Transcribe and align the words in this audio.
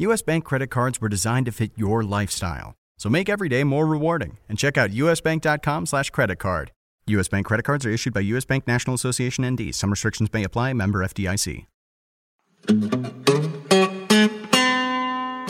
US 0.00 0.22
Bank 0.22 0.44
credit 0.44 0.68
cards 0.68 1.00
were 1.00 1.08
designed 1.08 1.46
to 1.46 1.52
fit 1.52 1.72
your 1.74 2.04
lifestyle. 2.04 2.76
So 2.98 3.08
make 3.08 3.28
every 3.28 3.48
day 3.48 3.64
more 3.64 3.84
rewarding 3.84 4.38
and 4.48 4.56
check 4.56 4.78
out 4.78 4.90
usbank.com 4.90 5.86
slash 5.86 6.10
credit 6.10 6.36
card. 6.36 6.70
US 7.08 7.26
Bank 7.26 7.46
credit 7.46 7.64
cards 7.64 7.84
are 7.84 7.90
issued 7.90 8.14
by 8.14 8.20
US 8.20 8.44
Bank 8.44 8.64
National 8.68 8.94
Association 8.94 9.44
ND. 9.44 9.74
Some 9.74 9.90
restrictions 9.90 10.32
may 10.32 10.44
apply. 10.44 10.72
Member 10.74 11.04
FDIC. 11.04 11.66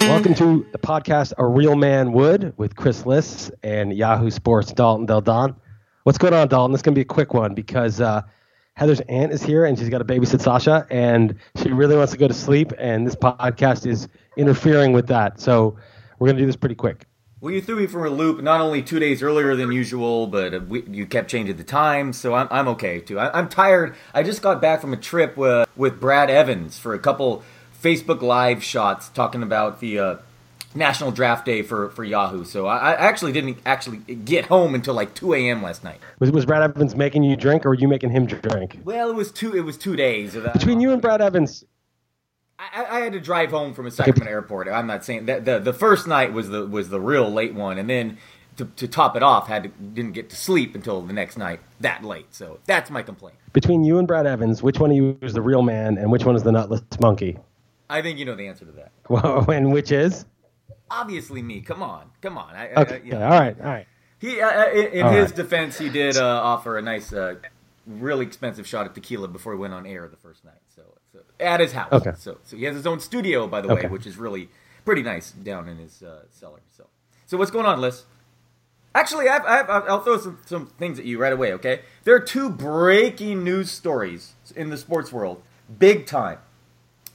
Welcome 0.00 0.34
to 0.36 0.66
the 0.72 0.78
podcast 0.78 1.34
A 1.36 1.44
Real 1.46 1.77
Man 1.77 2.12
Would 2.12 2.55
with 2.56 2.74
Chris 2.74 3.05
Liss 3.05 3.50
and 3.62 3.94
Yahoo 3.94 4.30
Sports 4.30 4.72
Dalton 4.72 5.05
Del 5.05 5.20
Don. 5.20 5.55
What's 6.05 6.16
going 6.16 6.33
on, 6.33 6.48
Dalton? 6.48 6.72
This 6.72 6.78
is 6.78 6.83
going 6.84 6.94
to 6.94 6.98
be 6.98 7.02
a 7.02 7.05
quick 7.05 7.34
one 7.34 7.55
because 7.55 8.00
uh, 8.00 8.22
Heather's 8.78 9.00
aunt 9.08 9.32
is 9.32 9.42
here 9.42 9.64
and 9.64 9.76
she's 9.76 9.88
got 9.88 9.98
to 9.98 10.04
babysit 10.04 10.40
Sasha 10.40 10.86
and 10.88 11.34
she 11.56 11.72
really 11.72 11.96
wants 11.96 12.12
to 12.12 12.18
go 12.18 12.28
to 12.28 12.32
sleep 12.32 12.72
and 12.78 13.04
this 13.04 13.16
podcast 13.16 13.86
is 13.86 14.06
interfering 14.36 14.92
with 14.92 15.08
that. 15.08 15.40
So 15.40 15.76
we're 16.20 16.28
going 16.28 16.36
to 16.36 16.42
do 16.42 16.46
this 16.46 16.54
pretty 16.54 16.76
quick. 16.76 17.04
Well, 17.40 17.52
you 17.52 17.60
threw 17.60 17.74
me 17.74 17.88
for 17.88 18.04
a 18.04 18.10
loop 18.10 18.40
not 18.40 18.60
only 18.60 18.82
two 18.82 19.00
days 19.00 19.20
earlier 19.20 19.56
than 19.56 19.72
usual, 19.72 20.28
but 20.28 20.54
uh, 20.54 20.60
we, 20.60 20.84
you 20.84 21.06
kept 21.06 21.28
changing 21.28 21.56
the 21.56 21.64
time, 21.64 22.12
so 22.12 22.34
I'm, 22.34 22.46
I'm 22.52 22.68
okay 22.68 23.00
too. 23.00 23.18
I, 23.18 23.36
am 23.36 23.48
tired. 23.48 23.96
I 24.14 24.22
just 24.22 24.42
got 24.42 24.60
back 24.60 24.80
from 24.80 24.92
a 24.92 24.96
trip 24.96 25.36
with, 25.36 25.68
with 25.74 25.98
Brad 25.98 26.30
Evans 26.30 26.78
for 26.78 26.94
a 26.94 27.00
couple 27.00 27.42
Facebook 27.82 28.22
Live 28.22 28.62
shots 28.62 29.08
talking 29.08 29.42
about 29.42 29.80
the 29.80 29.98
uh, 29.98 30.16
National 30.74 31.11
Draft 31.11 31.47
Day 31.47 31.62
for, 31.62 31.91
for 31.91 32.05
Yahoo. 32.05 32.44
So 32.44 32.66
I, 32.66 32.92
I, 32.92 32.92
actually 32.94 33.33
didn't 33.33 33.58
actually 33.64 33.98
get 33.98 34.47
home 34.47 34.74
until 34.74 34.94
like 34.94 35.14
2 35.14 35.34
a.m. 35.34 35.62
last 35.62 35.83
night. 35.83 35.98
Was, 36.19 36.30
was 36.30 36.44
Brad 36.47 36.62
Evans 36.62 36.94
making 36.94 37.22
you 37.22 37.36
drink, 37.36 37.64
or 37.64 37.70
were 37.70 37.74
you 37.74 37.88
making 37.88 38.11
him 38.11 38.27
drink? 38.27 38.80
Well, 38.84 39.11
it 39.11 39.14
was 39.14 39.33
two. 39.33 39.55
It 39.55 39.62
was 39.62 39.78
two 39.78 39.96
days. 39.96 40.36
Uh, 40.36 40.50
Between 40.52 40.80
you 40.80 40.92
and 40.92 41.00
Brad 41.00 41.22
Evans, 41.22 41.64
I, 42.58 42.86
I, 42.91 43.00
had 43.00 43.12
to 43.12 43.20
drive 43.20 43.50
home 43.50 43.72
from 43.72 43.86
a 43.86 43.91
Sacramento 43.91 44.30
airport. 44.30 44.69
I'm 44.69 44.86
not 44.86 45.05
saying 45.05 45.27
that 45.27 45.44
the 45.44 45.58
the 45.58 45.72
first 45.72 46.06
night 46.06 46.33
was 46.33 46.48
the 46.48 46.66
was 46.66 46.91
the 46.91 47.00
real 47.00 47.30
late 47.30 47.55
one, 47.55 47.78
and 47.78 47.89
then 47.89 48.19
to, 48.58 48.64
to 48.64 48.89
top 48.89 49.16
it 49.16 49.22
off, 49.22 49.46
had 49.46 49.62
to, 49.62 49.69
didn't 49.69 50.12
get 50.12 50.28
to 50.30 50.36
sleep 50.36 50.74
until 50.74 51.00
the 51.00 51.12
next 51.12 51.39
night 51.39 51.61
that 51.80 52.05
late. 52.05 52.34
So 52.34 52.58
that's 52.66 52.91
my 52.91 53.02
complaint. 53.02 53.36
Between 53.52 53.84
you 53.84 53.98
and 53.98 54.06
Brad 54.06 54.27
Evans, 54.27 54.62
which 54.62 54.79
one 54.79 54.90
of 54.90 54.96
you 54.96 55.17
is 55.23 55.33
the 55.33 55.40
real 55.40 55.62
man, 55.62 55.96
and 55.96 56.11
which 56.11 56.24
one 56.24 56.36
is 56.36 56.42
the 56.42 56.52
nutless 56.52 56.83
monkey? 57.00 57.39
I 57.89 58.02
think 58.02 58.18
you 58.18 58.24
know 58.24 58.35
the 58.35 58.48
answer 58.48 58.67
to 58.67 58.73
that. 58.73 58.92
Well, 59.08 59.50
and 59.50 59.73
which 59.73 59.90
is? 59.90 60.27
Obviously 60.90 61.42
me. 61.42 61.61
Come 61.61 61.83
on, 61.83 62.11
come 62.20 62.39
on. 62.39 62.55
I, 62.55 62.73
okay. 62.74 62.96
I, 62.96 63.05
you 63.05 63.12
know. 63.12 63.23
All 63.23 63.40
right. 63.40 63.61
All 63.61 63.67
right. 63.67 63.86
He, 64.20 64.40
uh, 64.40 64.48
uh 64.48 64.70
in, 64.70 64.86
in 64.86 65.06
his 65.12 65.27
right. 65.27 65.36
defense, 65.36 65.79
he 65.79 65.89
did 65.89 66.17
uh, 66.17 66.27
offer 66.27 66.77
a 66.77 66.83
nice, 66.83 67.12
uh, 67.12 67.36
really 67.86 68.27
expensive 68.27 68.67
shot 68.67 68.86
of 68.86 68.95
tequila 68.95 69.29
before 69.29 69.52
he 69.52 69.58
went 69.58 69.74
on 69.74 69.86
air 69.86 70.08
the 70.08 70.17
first 70.17 70.45
night. 70.45 70.55
So 70.74 70.83
at 71.40 71.61
his 71.61 71.73
house. 71.73 71.92
Okay. 71.92 72.12
So 72.17 72.39
so 72.45 72.56
he 72.56 72.64
has 72.64 72.74
his 72.74 72.86
own 72.86 73.01
studio, 73.01 73.46
by 73.46 73.61
the 73.61 73.70
okay. 73.70 73.84
way, 73.84 73.89
which 73.89 74.06
is 74.06 74.17
really 74.17 74.48
pretty 74.84 75.02
nice 75.02 75.33
down 75.33 75.68
in 75.68 75.79
his 75.79 76.02
uh, 76.02 76.23
cellar. 76.30 76.61
So 76.77 76.86
so 77.27 77.36
what's 77.36 77.50
going 77.50 77.67
on, 77.67 77.80
Liss? 77.80 78.05
Actually, 78.95 79.29
I've, 79.29 79.45
I've, 79.45 79.68
I'll 79.68 80.00
throw 80.00 80.18
some, 80.18 80.39
some 80.46 80.67
things 80.67 80.98
at 80.98 81.05
you 81.05 81.18
right 81.18 81.33
away. 81.33 81.52
Okay, 81.52 81.83
there 82.05 82.14
are 82.14 82.20
two 82.20 82.48
breaking 82.50 83.45
news 83.45 83.70
stories 83.70 84.33
in 84.56 84.70
the 84.70 84.79
sports 84.79 85.12
world, 85.12 85.42
big 85.79 86.06
time, 86.06 86.39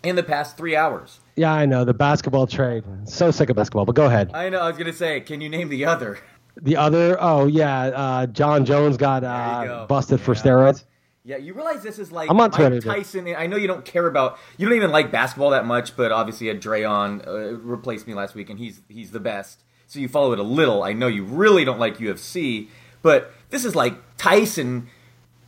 in 0.03 0.15
the 0.15 0.23
past 0.23 0.57
three 0.57 0.75
hours. 0.75 1.19
Yeah, 1.35 1.53
I 1.53 1.65
know 1.65 1.85
the 1.85 1.93
basketball 1.93 2.45
trade. 2.45 2.83
So 3.05 3.31
sick 3.31 3.49
of 3.49 3.55
basketball, 3.55 3.85
but 3.85 3.95
go 3.95 4.05
ahead. 4.05 4.31
I 4.33 4.49
know. 4.49 4.59
I 4.59 4.67
was 4.67 4.77
gonna 4.77 4.93
say, 4.93 5.21
can 5.21 5.41
you 5.41 5.49
name 5.49 5.69
the 5.69 5.85
other? 5.85 6.19
The 6.61 6.77
other? 6.77 7.17
Oh 7.19 7.47
yeah, 7.47 7.85
uh, 7.85 8.25
Jon 8.27 8.65
Jones 8.65 8.97
got 8.97 9.23
uh, 9.23 9.85
busted 9.87 10.19
yeah. 10.19 10.25
for 10.25 10.33
steroids. 10.35 10.83
Yeah, 11.25 11.37
you 11.37 11.53
realize 11.53 11.81
this 11.81 11.99
is 11.99 12.11
like 12.11 12.29
I'm 12.29 12.39
on 12.41 12.51
Twitter, 12.51 12.75
Mike 12.85 12.97
Tyson. 12.97 13.33
I 13.33 13.47
know 13.47 13.55
you 13.55 13.67
don't 13.67 13.85
care 13.85 14.07
about, 14.07 14.37
you 14.57 14.67
don't 14.67 14.75
even 14.75 14.91
like 14.91 15.09
basketball 15.09 15.51
that 15.51 15.65
much, 15.65 15.95
but 15.95 16.11
obviously 16.11 16.47
had 16.47 16.59
Dre 16.59 16.83
on 16.83 17.21
uh, 17.25 17.53
replaced 17.53 18.07
me 18.07 18.13
last 18.13 18.35
week, 18.35 18.49
and 18.49 18.59
he's 18.59 18.81
he's 18.89 19.11
the 19.11 19.21
best. 19.21 19.63
So 19.87 19.99
you 19.99 20.09
follow 20.09 20.33
it 20.33 20.39
a 20.39 20.43
little. 20.43 20.83
I 20.83 20.93
know 20.93 21.07
you 21.07 21.23
really 21.23 21.63
don't 21.63 21.79
like 21.79 21.97
UFC, 21.97 22.67
but 23.01 23.31
this 23.51 23.63
is 23.63 23.75
like 23.75 23.95
Tyson 24.17 24.89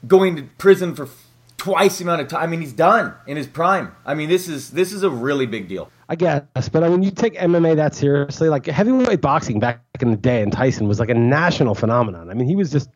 going 0.07 0.35
to 0.37 0.43
prison 0.57 0.95
for 0.95 1.07
twice 1.65 1.97
the 1.97 2.03
amount 2.03 2.21
of 2.21 2.27
time. 2.27 2.43
I 2.43 2.47
mean, 2.47 2.61
he's 2.61 2.73
done 2.73 3.13
in 3.25 3.37
his 3.37 3.47
prime. 3.47 3.93
I 4.05 4.13
mean, 4.13 4.29
this 4.29 4.47
is 4.47 4.69
this 4.69 4.93
is 4.93 5.01
a 5.01 5.09
really 5.09 5.47
big 5.47 5.67
deal. 5.67 5.91
I 6.07 6.15
guess, 6.15 6.69
but 6.71 6.83
I 6.83 6.89
mean, 6.89 7.01
you 7.01 7.09
take 7.09 7.33
MMA 7.33 7.77
that 7.77 7.95
seriously. 7.95 8.49
Like 8.49 8.67
heavyweight 8.67 9.21
boxing 9.21 9.59
back 9.59 9.81
in 9.99 10.11
the 10.11 10.17
day, 10.17 10.43
and 10.43 10.53
Tyson 10.53 10.87
was 10.87 10.99
like 10.99 11.09
a 11.09 11.15
national 11.15 11.73
phenomenon. 11.73 12.29
I 12.29 12.35
mean, 12.35 12.47
he 12.47 12.55
was 12.55 12.71
just, 12.71 12.91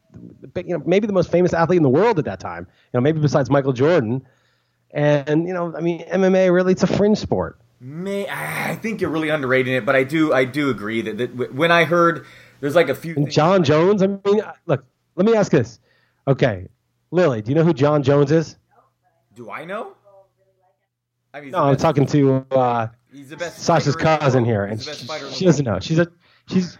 you 0.56 0.78
know, 0.78 0.84
maybe 0.86 1.08
the 1.08 1.14
most 1.14 1.32
famous 1.32 1.52
athlete 1.52 1.78
in 1.78 1.84
the 1.84 1.90
world 1.90 2.20
at 2.20 2.26
that 2.26 2.40
time. 2.40 2.68
You 2.94 3.00
know, 3.00 3.02
maybe 3.02 3.20
besides 3.20 3.50
Michael 3.50 3.74
Jordan. 3.74 4.24
And 4.92 5.48
you 5.48 5.54
know, 5.54 5.76
I 5.76 5.82
mean, 5.82 6.06
MMA 6.06 6.54
really 6.54 6.74
it's 6.74 6.84
a 6.84 6.88
fringe 6.88 7.18
sport. 7.18 7.60
May 7.80 8.28
I 8.30 8.76
think 8.76 9.02
you're 9.02 9.10
really 9.10 9.30
underrating 9.30 9.74
it, 9.74 9.86
but 9.86 9.96
I 9.96 10.04
do 10.04 10.32
I 10.32 10.46
do 10.46 10.70
agree 10.70 11.02
that, 11.02 11.18
that 11.18 11.56
when 11.56 11.72
I 11.72 11.86
heard 11.86 12.26
there's 12.60 12.76
like 12.76 12.90
a 12.90 12.96
few. 12.96 13.26
Jon 13.28 13.64
Jones. 13.64 14.04
I 14.04 14.08
mean, 14.08 14.42
look. 14.68 14.86
Let 15.16 15.26
me 15.26 15.36
ask 15.36 15.52
this. 15.52 15.80
Okay, 16.28 16.68
Lily, 17.12 17.42
do 17.42 17.50
you 17.50 17.56
know 17.56 17.64
who 17.64 17.74
Jon 17.74 18.04
Jones 18.04 18.32
is? 18.32 18.56
Do 19.40 19.50
I 19.50 19.64
know? 19.64 19.94
I 21.34 21.40
mean, 21.40 21.52
no, 21.52 21.60
I'm 21.60 21.78
talking 21.78 22.06
to 22.08 22.46
uh, 22.52 22.88
he's 23.10 23.30
the 23.30 23.38
best 23.38 23.60
Sasha's 23.60 23.96
cousin 23.96 24.44
here, 24.44 24.66
and 24.66 24.82
she, 24.82 25.08
she 25.32 25.46
doesn't 25.46 25.64
know. 25.64 25.80
She's 25.80 25.98
a 25.98 26.08
she's 26.50 26.78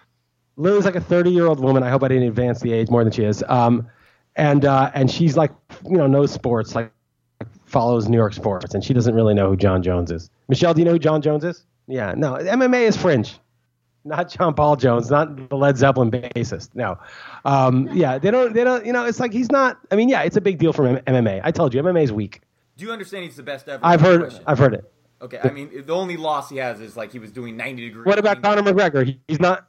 Lily's 0.58 0.84
like 0.84 0.98
a 0.98 1.00
30 1.00 1.32
year 1.32 1.46
old 1.46 1.62
woman. 1.62 1.84
I 1.84 1.90
hope 1.90 2.04
I 2.04 2.10
didn't 2.10 2.28
advance 2.28 2.60
the 2.60 2.74
age 2.74 2.90
more 2.90 3.02
than 3.02 3.14
she 3.14 3.24
is. 3.24 3.46
Um, 3.48 3.88
and 4.36 4.66
uh, 4.66 4.92
and 4.94 5.10
she's 5.10 5.38
like 5.38 5.54
you 5.90 5.96
know 5.96 6.06
knows 6.06 6.34
sports 6.34 6.76
like 6.76 6.92
follows 7.64 8.10
New 8.10 8.18
York 8.18 8.34
sports, 8.34 8.74
and 8.74 8.84
she 8.84 8.94
doesn't 8.94 9.16
really 9.16 9.34
know 9.34 9.48
who 9.52 9.56
Jon 9.56 9.82
Jones 9.82 10.12
is. 10.12 10.30
Michelle, 10.50 10.74
do 10.74 10.82
you 10.82 10.86
know 10.86 10.92
who 10.92 11.00
Jon 11.00 11.22
Jones 11.22 11.46
is? 11.46 11.64
Yeah, 11.88 12.14
no, 12.18 12.34
MMA 12.34 12.82
is 12.82 12.98
fringe. 12.98 13.40
Not 14.04 14.32
John 14.32 14.54
Paul 14.54 14.76
Jones, 14.76 15.10
not 15.10 15.48
the 15.48 15.56
Led 15.56 15.78
Zeppelin 15.78 16.12
bassist. 16.12 16.72
No, 16.74 16.98
um, 17.46 17.88
yeah, 17.94 18.18
they 18.18 18.32
don't. 18.32 18.52
They 18.52 18.66
don't. 18.66 18.86
You 18.86 18.92
know, 18.92 19.06
it's 19.06 19.22
like 19.22 19.32
he's 19.32 19.50
not. 19.50 19.80
I 19.92 19.96
mean, 19.96 20.10
yeah, 20.10 20.24
it's 20.24 20.36
a 20.36 20.42
big 20.42 20.58
deal 20.58 20.74
for 20.74 20.84
MMA. 20.84 21.40
I 21.42 21.52
told 21.52 21.74
you, 21.74 21.82
MMA 21.82 22.04
is 22.04 22.12
weak. 22.12 22.42
Do 22.80 22.86
you 22.86 22.94
understand 22.94 23.26
he's 23.26 23.36
the 23.36 23.44
best 23.44 23.68
ever? 23.68 23.86
I've 23.86 24.00
heard. 24.00 24.22
Question? 24.22 24.44
I've 24.48 24.58
heard 24.58 24.74
it. 24.74 24.94
Okay, 25.22 25.38
I 25.44 25.50
mean, 25.50 25.84
the 25.86 25.94
only 25.94 26.16
loss 26.16 26.50
he 26.50 26.56
has 26.58 26.80
is 26.80 26.96
like 26.96 27.12
he 27.12 27.20
was 27.20 27.30
doing 27.30 27.58
90 27.58 27.90
degrees. 27.90 28.06
What 28.06 28.18
about 28.18 28.42
Conor 28.42 28.62
McGregor? 28.62 29.06
He, 29.06 29.20
he's 29.28 29.42
not 29.42 29.68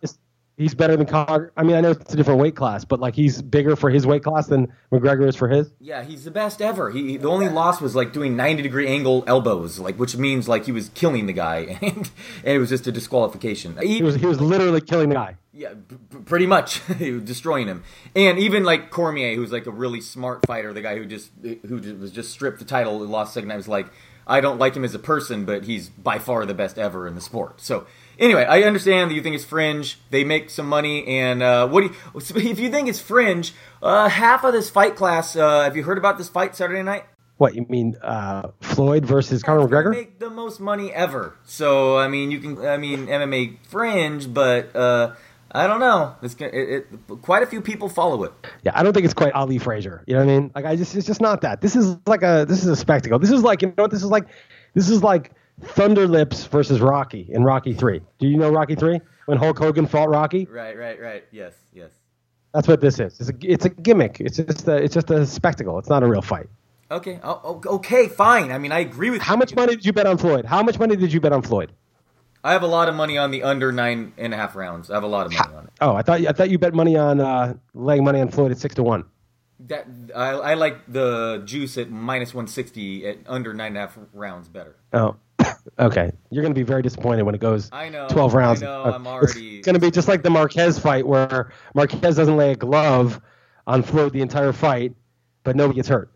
he's 0.56 0.74
better 0.74 0.96
than 0.96 1.06
Conor. 1.06 1.52
I 1.56 1.62
mean, 1.62 1.76
I 1.76 1.80
know 1.80 1.90
it's 1.90 2.12
a 2.12 2.16
different 2.16 2.40
weight 2.40 2.56
class, 2.56 2.84
but 2.84 3.00
like 3.00 3.14
he's 3.14 3.42
bigger 3.42 3.76
for 3.76 3.90
his 3.90 4.06
weight 4.06 4.22
class 4.22 4.46
than 4.46 4.72
McGregor 4.92 5.28
is 5.28 5.36
for 5.36 5.48
his. 5.48 5.70
Yeah, 5.80 6.02
he's 6.02 6.24
the 6.24 6.30
best 6.30 6.60
ever. 6.60 6.90
He 6.90 7.16
the 7.16 7.28
only 7.28 7.48
loss 7.48 7.80
was 7.80 7.94
like 7.94 8.12
doing 8.12 8.36
ninety 8.36 8.62
degree 8.62 8.86
angle 8.86 9.24
elbows, 9.26 9.78
like 9.78 9.96
which 9.98 10.16
means 10.16 10.48
like 10.48 10.66
he 10.66 10.72
was 10.72 10.90
killing 10.90 11.26
the 11.26 11.32
guy, 11.32 11.78
and, 11.82 12.10
and 12.44 12.54
it 12.54 12.58
was 12.58 12.68
just 12.68 12.86
a 12.86 12.92
disqualification. 12.92 13.76
He, 13.80 13.96
he 13.96 14.02
was 14.02 14.16
he 14.16 14.26
was 14.26 14.40
literally 14.40 14.80
killing 14.80 15.08
the 15.08 15.14
guy. 15.14 15.36
Yeah, 15.52 15.74
p- 15.88 16.18
pretty 16.24 16.46
much, 16.46 16.80
destroying 16.98 17.66
him. 17.66 17.82
And 18.14 18.38
even 18.38 18.64
like 18.64 18.90
Cormier, 18.90 19.34
who's 19.34 19.52
like 19.52 19.66
a 19.66 19.70
really 19.70 20.00
smart 20.00 20.46
fighter, 20.46 20.72
the 20.72 20.82
guy 20.82 20.96
who 20.96 21.06
just 21.06 21.30
who 21.42 21.96
was 21.98 22.12
just 22.12 22.30
stripped 22.30 22.60
the 22.60 22.64
title, 22.64 22.98
lost 23.00 23.34
second. 23.34 23.50
I 23.50 23.56
was 23.56 23.68
like, 23.68 23.88
I 24.26 24.40
don't 24.40 24.58
like 24.58 24.74
him 24.76 24.84
as 24.84 24.94
a 24.94 24.98
person, 24.98 25.44
but 25.44 25.64
he's 25.64 25.88
by 25.88 26.18
far 26.18 26.46
the 26.46 26.54
best 26.54 26.78
ever 26.78 27.06
in 27.06 27.14
the 27.14 27.20
sport. 27.20 27.60
So 27.60 27.86
Anyway, 28.20 28.44
I 28.44 28.64
understand 28.64 29.10
that 29.10 29.14
you 29.14 29.22
think 29.22 29.34
it's 29.34 29.46
fringe. 29.46 29.98
They 30.10 30.24
make 30.24 30.50
some 30.50 30.68
money, 30.68 31.06
and 31.06 31.42
uh, 31.42 31.66
what 31.66 31.80
do 31.80 31.86
you, 31.86 31.94
if 32.50 32.60
you 32.60 32.70
think 32.70 32.86
it's 32.86 33.00
fringe? 33.00 33.54
Uh, 33.82 34.10
half 34.10 34.44
of 34.44 34.52
this 34.52 34.68
fight 34.68 34.94
class. 34.94 35.34
Uh, 35.34 35.62
have 35.62 35.74
you 35.74 35.82
heard 35.82 35.96
about 35.96 36.18
this 36.18 36.28
fight 36.28 36.54
Saturday 36.54 36.82
night? 36.82 37.04
What 37.38 37.54
you 37.54 37.64
mean, 37.70 37.96
uh, 38.02 38.50
Floyd 38.60 39.06
versus 39.06 39.42
Conor 39.42 39.66
McGregor? 39.66 39.92
Make 39.92 40.18
the 40.18 40.28
most 40.28 40.60
money 40.60 40.92
ever. 40.92 41.34
So 41.46 41.96
I 41.96 42.08
mean, 42.08 42.30
you 42.30 42.40
can. 42.40 42.58
I 42.58 42.76
mean, 42.76 43.06
MMA 43.06 43.56
fringe, 43.66 44.32
but 44.32 44.76
uh, 44.76 45.14
I 45.50 45.66
don't 45.66 45.80
know. 45.80 46.14
It's 46.20 46.34
it, 46.34 46.52
it, 46.52 46.86
quite 47.22 47.42
a 47.42 47.46
few 47.46 47.62
people 47.62 47.88
follow 47.88 48.24
it. 48.24 48.32
Yeah, 48.62 48.72
I 48.74 48.82
don't 48.82 48.92
think 48.92 49.06
it's 49.06 49.14
quite 49.14 49.32
Ali 49.32 49.56
Frazier. 49.56 50.04
You 50.06 50.16
know 50.16 50.26
what 50.26 50.30
I 50.30 50.38
mean? 50.38 50.50
Like, 50.54 50.66
I 50.66 50.76
just 50.76 50.94
it's 50.94 51.06
just 51.06 51.22
not 51.22 51.40
that. 51.40 51.62
This 51.62 51.74
is 51.74 51.96
like 52.06 52.22
a 52.22 52.44
this 52.46 52.58
is 52.58 52.66
a 52.66 52.76
spectacle. 52.76 53.18
This 53.18 53.30
is 53.30 53.42
like 53.42 53.62
you 53.62 53.68
know 53.68 53.84
what 53.84 53.90
this 53.90 54.02
is 54.02 54.10
like. 54.10 54.26
This 54.74 54.90
is 54.90 55.02
like 55.02 55.32
Thunder 55.60 56.06
Lips 56.06 56.44
versus 56.46 56.80
Rocky 56.80 57.26
in 57.28 57.44
Rocky 57.44 57.74
Three. 57.74 58.00
Do 58.18 58.26
you 58.26 58.36
know 58.36 58.50
Rocky 58.50 58.74
Three 58.74 59.00
when 59.26 59.38
Hulk 59.38 59.58
Hogan 59.58 59.86
fought 59.86 60.08
Rocky? 60.08 60.46
Right, 60.50 60.76
right, 60.76 61.00
right. 61.00 61.24
Yes, 61.30 61.54
yes. 61.72 61.90
That's 62.52 62.66
what 62.66 62.80
this 62.80 62.98
is. 62.98 63.20
It's 63.20 63.30
a, 63.30 63.34
it's 63.42 63.64
a 63.64 63.68
gimmick. 63.68 64.20
It's 64.20 64.38
just 64.38 64.66
a, 64.66 64.76
it's 64.76 64.94
just 64.94 65.10
a 65.10 65.26
spectacle. 65.26 65.78
It's 65.78 65.88
not 65.88 66.02
a 66.02 66.06
real 66.06 66.22
fight. 66.22 66.48
Okay. 66.90 67.20
Oh, 67.22 67.60
okay. 67.64 68.08
Fine. 68.08 68.50
I 68.50 68.58
mean, 68.58 68.72
I 68.72 68.80
agree 68.80 69.10
with. 69.10 69.22
How 69.22 69.36
much 69.36 69.54
money 69.54 69.76
did 69.76 69.86
you 69.86 69.92
bet 69.92 70.06
on 70.06 70.18
Floyd? 70.18 70.44
How 70.44 70.62
much 70.62 70.78
money 70.78 70.96
did 70.96 71.12
you 71.12 71.20
bet 71.20 71.32
on 71.32 71.42
Floyd? 71.42 71.72
I 72.42 72.52
have 72.52 72.62
a 72.62 72.66
lot 72.66 72.88
of 72.88 72.94
money 72.94 73.18
on 73.18 73.30
the 73.30 73.42
under 73.42 73.70
nine 73.70 74.14
and 74.16 74.32
a 74.32 74.36
half 74.36 74.56
rounds. 74.56 74.90
I 74.90 74.94
have 74.94 75.02
a 75.04 75.06
lot 75.06 75.26
of 75.26 75.32
money 75.32 75.54
on 75.54 75.64
it. 75.66 75.72
Oh, 75.80 75.94
I 75.94 76.02
thought 76.02 76.26
I 76.26 76.32
thought 76.32 76.50
you 76.50 76.58
bet 76.58 76.74
money 76.74 76.96
on 76.96 77.20
uh, 77.20 77.54
laying 77.74 78.02
money 78.02 78.20
on 78.20 78.28
Floyd 78.28 78.50
at 78.50 78.58
six 78.58 78.74
to 78.76 78.82
one. 78.82 79.04
That 79.68 79.86
I, 80.16 80.30
I 80.30 80.54
like 80.54 80.90
the 80.90 81.42
juice 81.44 81.76
at 81.76 81.90
minus 81.90 82.32
one 82.32 82.46
sixty 82.46 83.06
at 83.06 83.18
under 83.26 83.52
nine 83.52 83.68
and 83.68 83.76
a 83.76 83.80
half 83.80 83.98
rounds 84.14 84.48
better. 84.48 84.74
Oh, 84.94 85.16
okay. 85.78 86.12
You're 86.30 86.42
going 86.42 86.54
to 86.54 86.58
be 86.58 86.64
very 86.64 86.82
disappointed 86.82 87.22
when 87.22 87.34
it 87.34 87.40
goes 87.40 87.68
I 87.72 87.88
know, 87.88 88.08
12 88.08 88.34
rounds. 88.34 88.62
I 88.62 88.66
know. 88.66 88.84
Uh, 88.84 88.92
I'm 88.92 89.06
already. 89.06 89.58
It's 89.58 89.66
going 89.66 89.74
to 89.74 89.80
be 89.80 89.90
just 89.90 90.08
like 90.08 90.22
the 90.22 90.30
Marquez 90.30 90.78
fight 90.78 91.06
where 91.06 91.52
Marquez 91.74 92.16
doesn't 92.16 92.36
lay 92.36 92.52
a 92.52 92.56
glove 92.56 93.20
on 93.66 93.82
Floyd 93.82 94.12
the 94.12 94.22
entire 94.22 94.52
fight, 94.52 94.94
but 95.44 95.56
nobody 95.56 95.76
gets 95.76 95.88
hurt. 95.88 96.10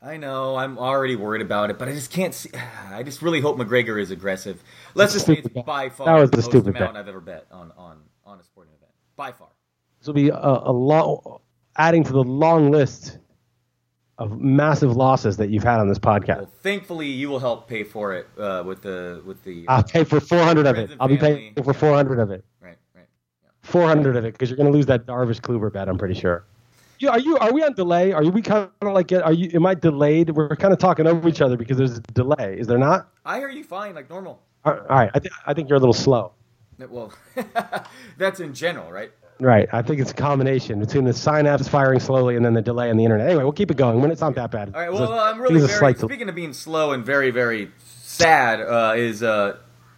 I 0.00 0.18
know. 0.18 0.56
I'm 0.56 0.78
already 0.78 1.16
worried 1.16 1.42
about 1.42 1.70
it, 1.70 1.78
but 1.78 1.88
I 1.88 1.92
just 1.92 2.12
can't 2.12 2.32
see. 2.32 2.50
I 2.90 3.02
just 3.02 3.22
really 3.22 3.40
hope 3.40 3.56
McGregor 3.56 4.00
is 4.00 4.10
aggressive. 4.10 4.62
Let's 4.94 5.12
just 5.12 5.26
say 5.26 5.34
it's 5.34 5.48
by 5.48 5.88
far 5.88 6.06
That 6.06 6.20
was 6.20 6.30
the 6.30 6.36
the 6.36 6.42
most 6.42 6.66
amount 6.68 6.94
bet. 6.94 6.96
I've 6.96 7.08
ever 7.08 7.20
bet 7.20 7.46
on, 7.50 7.72
on, 7.76 7.98
on 8.24 8.38
a 8.38 8.42
sporting 8.44 8.72
event. 8.74 8.92
By 9.16 9.32
far. 9.32 9.48
This 9.98 10.06
will 10.06 10.14
be 10.14 10.28
a, 10.28 10.36
a 10.36 10.72
long, 10.72 11.40
adding 11.76 12.04
to 12.04 12.12
the 12.12 12.22
long 12.22 12.70
list 12.70 13.18
of 14.18 14.40
massive 14.40 14.96
losses 14.96 15.36
that 15.36 15.50
you've 15.50 15.62
had 15.62 15.78
on 15.78 15.88
this 15.88 15.98
podcast. 15.98 16.38
Well, 16.38 16.50
thankfully, 16.62 17.06
you 17.06 17.28
will 17.28 17.38
help 17.38 17.68
pay 17.68 17.84
for 17.84 18.14
it 18.14 18.26
uh, 18.38 18.62
with 18.66 18.82
the 18.82 19.22
with 19.26 19.42
the. 19.44 19.66
I'll 19.68 19.82
pay 19.82 20.04
for 20.04 20.20
400 20.20 20.66
of 20.66 20.76
it. 20.78 20.90
I'll 20.98 21.08
be 21.08 21.18
paying 21.18 21.54
for 21.62 21.74
400 21.74 22.18
of 22.18 22.30
it. 22.30 22.44
right, 22.60 22.76
right. 22.94 23.06
Yeah. 23.42 23.50
400 23.62 24.16
of 24.16 24.24
it 24.24 24.32
because 24.32 24.48
you're 24.48 24.56
going 24.56 24.70
to 24.70 24.72
lose 24.72 24.86
that 24.86 25.06
Darvish 25.06 25.40
Kluber 25.40 25.72
bet. 25.72 25.88
I'm 25.88 25.98
pretty 25.98 26.14
sure. 26.14 26.44
You, 26.98 27.10
are 27.10 27.18
you? 27.18 27.36
Are 27.36 27.52
we 27.52 27.62
on 27.62 27.74
delay? 27.74 28.12
Are 28.12 28.22
you? 28.22 28.30
We 28.30 28.40
kind 28.40 28.70
of 28.80 28.92
like 28.94 29.08
get? 29.08 29.22
Are 29.22 29.32
you? 29.32 29.50
Am 29.52 29.66
I 29.66 29.74
delayed? 29.74 30.30
We're 30.30 30.56
kind 30.56 30.72
of 30.72 30.78
talking 30.78 31.06
over 31.06 31.28
each 31.28 31.42
other 31.42 31.58
because 31.58 31.76
there's 31.76 31.98
a 31.98 32.00
delay. 32.00 32.56
Is 32.58 32.66
there 32.66 32.78
not? 32.78 33.08
I 33.24 33.38
hear 33.38 33.50
you 33.50 33.64
fine, 33.64 33.94
like 33.94 34.08
normal. 34.08 34.40
All 34.64 34.72
all 34.72 34.86
right. 34.88 35.10
I, 35.14 35.18
th- 35.18 35.32
I 35.46 35.52
think 35.52 35.68
you're 35.68 35.76
a 35.76 35.80
little 35.80 35.92
slow. 35.92 36.32
Well, 36.78 37.12
that's 38.18 38.40
in 38.40 38.54
general, 38.54 38.90
right? 38.90 39.10
Right. 39.38 39.68
I 39.72 39.82
think 39.82 40.00
it's 40.00 40.12
a 40.12 40.14
combination 40.14 40.80
between 40.80 41.04
the 41.04 41.12
synapse 41.12 41.68
firing 41.68 42.00
slowly 42.00 42.36
and 42.36 42.44
then 42.44 42.54
the 42.54 42.62
delay 42.62 42.90
on 42.90 42.96
the 42.96 43.04
internet. 43.04 43.26
Anyway, 43.26 43.42
we'll 43.42 43.52
keep 43.52 43.70
it 43.70 43.76
going 43.76 44.00
when 44.00 44.10
it's 44.10 44.20
not 44.20 44.34
that 44.36 44.50
bad. 44.50 44.72
All 44.74 44.80
right. 44.80 44.92
Well, 44.92 45.12
a- 45.12 45.24
I'm 45.24 45.40
really 45.40 45.54
think 45.60 45.64
it's 45.70 45.76
a 45.76 45.80
very. 45.80 45.94
Speaking 45.94 46.28
of 46.28 46.34
being 46.34 46.52
slow 46.54 46.92
and 46.92 47.04
very, 47.04 47.30
very 47.30 47.70
sad, 47.84 48.60
uh, 48.60 48.94
is 48.96 49.22
uh, 49.22 49.56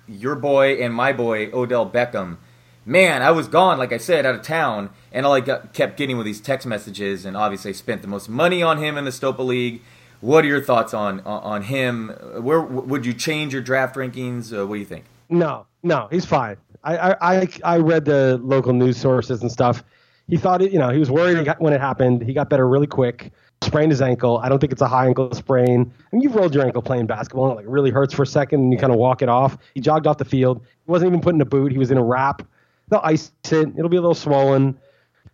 your 0.08 0.34
boy 0.34 0.82
and 0.82 0.92
my 0.92 1.12
boy 1.12 1.50
Odell 1.52 1.88
Beckham. 1.88 2.38
Man, 2.84 3.20
I 3.20 3.30
was 3.32 3.48
gone, 3.48 3.78
like 3.78 3.92
I 3.92 3.98
said, 3.98 4.24
out 4.24 4.34
of 4.34 4.40
town, 4.42 4.88
and 5.12 5.26
all 5.26 5.34
I 5.34 5.40
got, 5.40 5.74
kept 5.74 5.98
getting 5.98 6.16
were 6.16 6.24
these 6.24 6.40
text 6.40 6.66
messages, 6.66 7.26
and 7.26 7.36
obviously 7.36 7.68
I 7.68 7.72
spent 7.72 8.00
the 8.00 8.08
most 8.08 8.30
money 8.30 8.62
on 8.62 8.78
him 8.78 8.96
in 8.96 9.04
the 9.04 9.10
Stopa 9.10 9.40
League. 9.44 9.82
What 10.22 10.42
are 10.44 10.48
your 10.48 10.62
thoughts 10.62 10.94
on 10.94 11.20
on, 11.20 11.42
on 11.42 11.62
him? 11.64 12.08
Where 12.40 12.60
would 12.62 13.04
you 13.04 13.12
change 13.12 13.52
your 13.52 13.62
draft 13.62 13.94
rankings? 13.94 14.58
Uh, 14.58 14.66
what 14.66 14.76
do 14.76 14.80
you 14.80 14.86
think? 14.86 15.04
No, 15.28 15.66
no, 15.82 16.08
he's 16.10 16.24
fine. 16.24 16.56
I, 16.96 17.16
I, 17.20 17.48
I, 17.64 17.78
read 17.78 18.04
the 18.04 18.40
local 18.42 18.72
news 18.72 18.96
sources 18.96 19.42
and 19.42 19.50
stuff. 19.50 19.84
He 20.28 20.36
thought 20.36 20.62
it, 20.62 20.72
you 20.72 20.78
know, 20.78 20.90
he 20.90 20.98
was 20.98 21.10
worried 21.10 21.46
when 21.58 21.72
it 21.72 21.80
happened. 21.80 22.22
He 22.22 22.32
got 22.32 22.50
better 22.50 22.68
really 22.68 22.86
quick. 22.86 23.32
Sprained 23.62 23.90
his 23.90 24.00
ankle. 24.00 24.38
I 24.38 24.48
don't 24.48 24.60
think 24.60 24.72
it's 24.72 24.82
a 24.82 24.88
high 24.88 25.06
ankle 25.06 25.32
sprain. 25.32 25.92
I 26.12 26.16
mean, 26.16 26.22
you've 26.22 26.34
rolled 26.34 26.54
your 26.54 26.64
ankle 26.64 26.80
playing 26.80 27.06
basketball, 27.06 27.50
and 27.50 27.52
it 27.54 27.56
like 27.56 27.66
really 27.68 27.90
hurts 27.90 28.14
for 28.14 28.22
a 28.22 28.26
second, 28.26 28.60
and 28.60 28.72
you 28.72 28.78
kind 28.78 28.92
of 28.92 28.98
walk 28.98 29.20
it 29.20 29.28
off. 29.28 29.58
He 29.74 29.80
jogged 29.80 30.06
off 30.06 30.18
the 30.18 30.24
field. 30.24 30.60
He 30.60 30.90
wasn't 30.90 31.08
even 31.08 31.20
put 31.20 31.34
in 31.34 31.40
a 31.40 31.44
boot. 31.44 31.72
He 31.72 31.78
was 31.78 31.90
in 31.90 31.98
a 31.98 32.02
wrap. 32.02 32.46
They'll 32.88 33.00
ice 33.02 33.32
it. 33.50 33.68
It'll 33.76 33.88
be 33.88 33.96
a 33.96 34.00
little 34.00 34.14
swollen. 34.14 34.78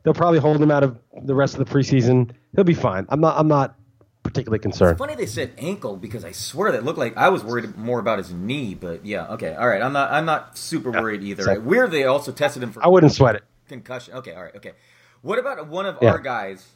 They'll 0.03 0.15
probably 0.15 0.39
hold 0.39 0.63
him 0.63 0.71
out 0.71 0.83
of 0.83 0.99
the 1.23 1.35
rest 1.35 1.57
of 1.59 1.67
the 1.67 1.71
preseason. 1.71 2.31
He'll 2.55 2.65
be 2.65 2.75
fine. 2.75 3.07
I'm 3.11 3.21
not. 3.21 3.39
I'm 3.39 3.49
not 3.49 3.75
particularly 4.35 4.59
concerned. 4.59 4.99
Funny 4.99 5.15
they 5.15 5.27
said 5.27 5.53
ankle 5.59 5.97
because 5.97 6.25
I 6.25 6.33
swear 6.33 6.73
that 6.73 6.85
looked 6.85 6.99
like 6.99 7.17
I 7.17 7.29
was 7.29 7.45
worried 7.45 7.77
more 7.79 8.01
about 8.01 8.19
his 8.19 8.33
knee, 8.33 8.75
but 8.75 9.07
yeah, 9.07 9.29
okay, 9.35 9.55
all 9.55 9.67
right. 9.69 9.81
I'm 9.81 9.93
not. 9.93 10.11
I'm 10.11 10.25
not 10.27 10.59
super 10.59 10.91
worried 10.91 11.23
either. 11.23 11.45
so- 11.45 11.61
Weird 11.61 11.91
they 11.93 12.05
also 12.05 12.33
tested 12.33 12.63
him 12.63 12.73
for 12.73 12.85
I 12.85 12.89
wouldn't 12.89 13.13
sweat 13.13 13.37
it. 13.37 13.45
concussion. 13.69 14.15
Okay, 14.15 14.35
all 14.35 14.43
right, 14.43 14.55
okay. 14.57 14.73
What 15.23 15.39
about 15.39 15.67
one 15.69 15.87
of 15.87 15.97
Yeah. 16.03 16.11
our 16.11 16.19
guys, 16.19 16.67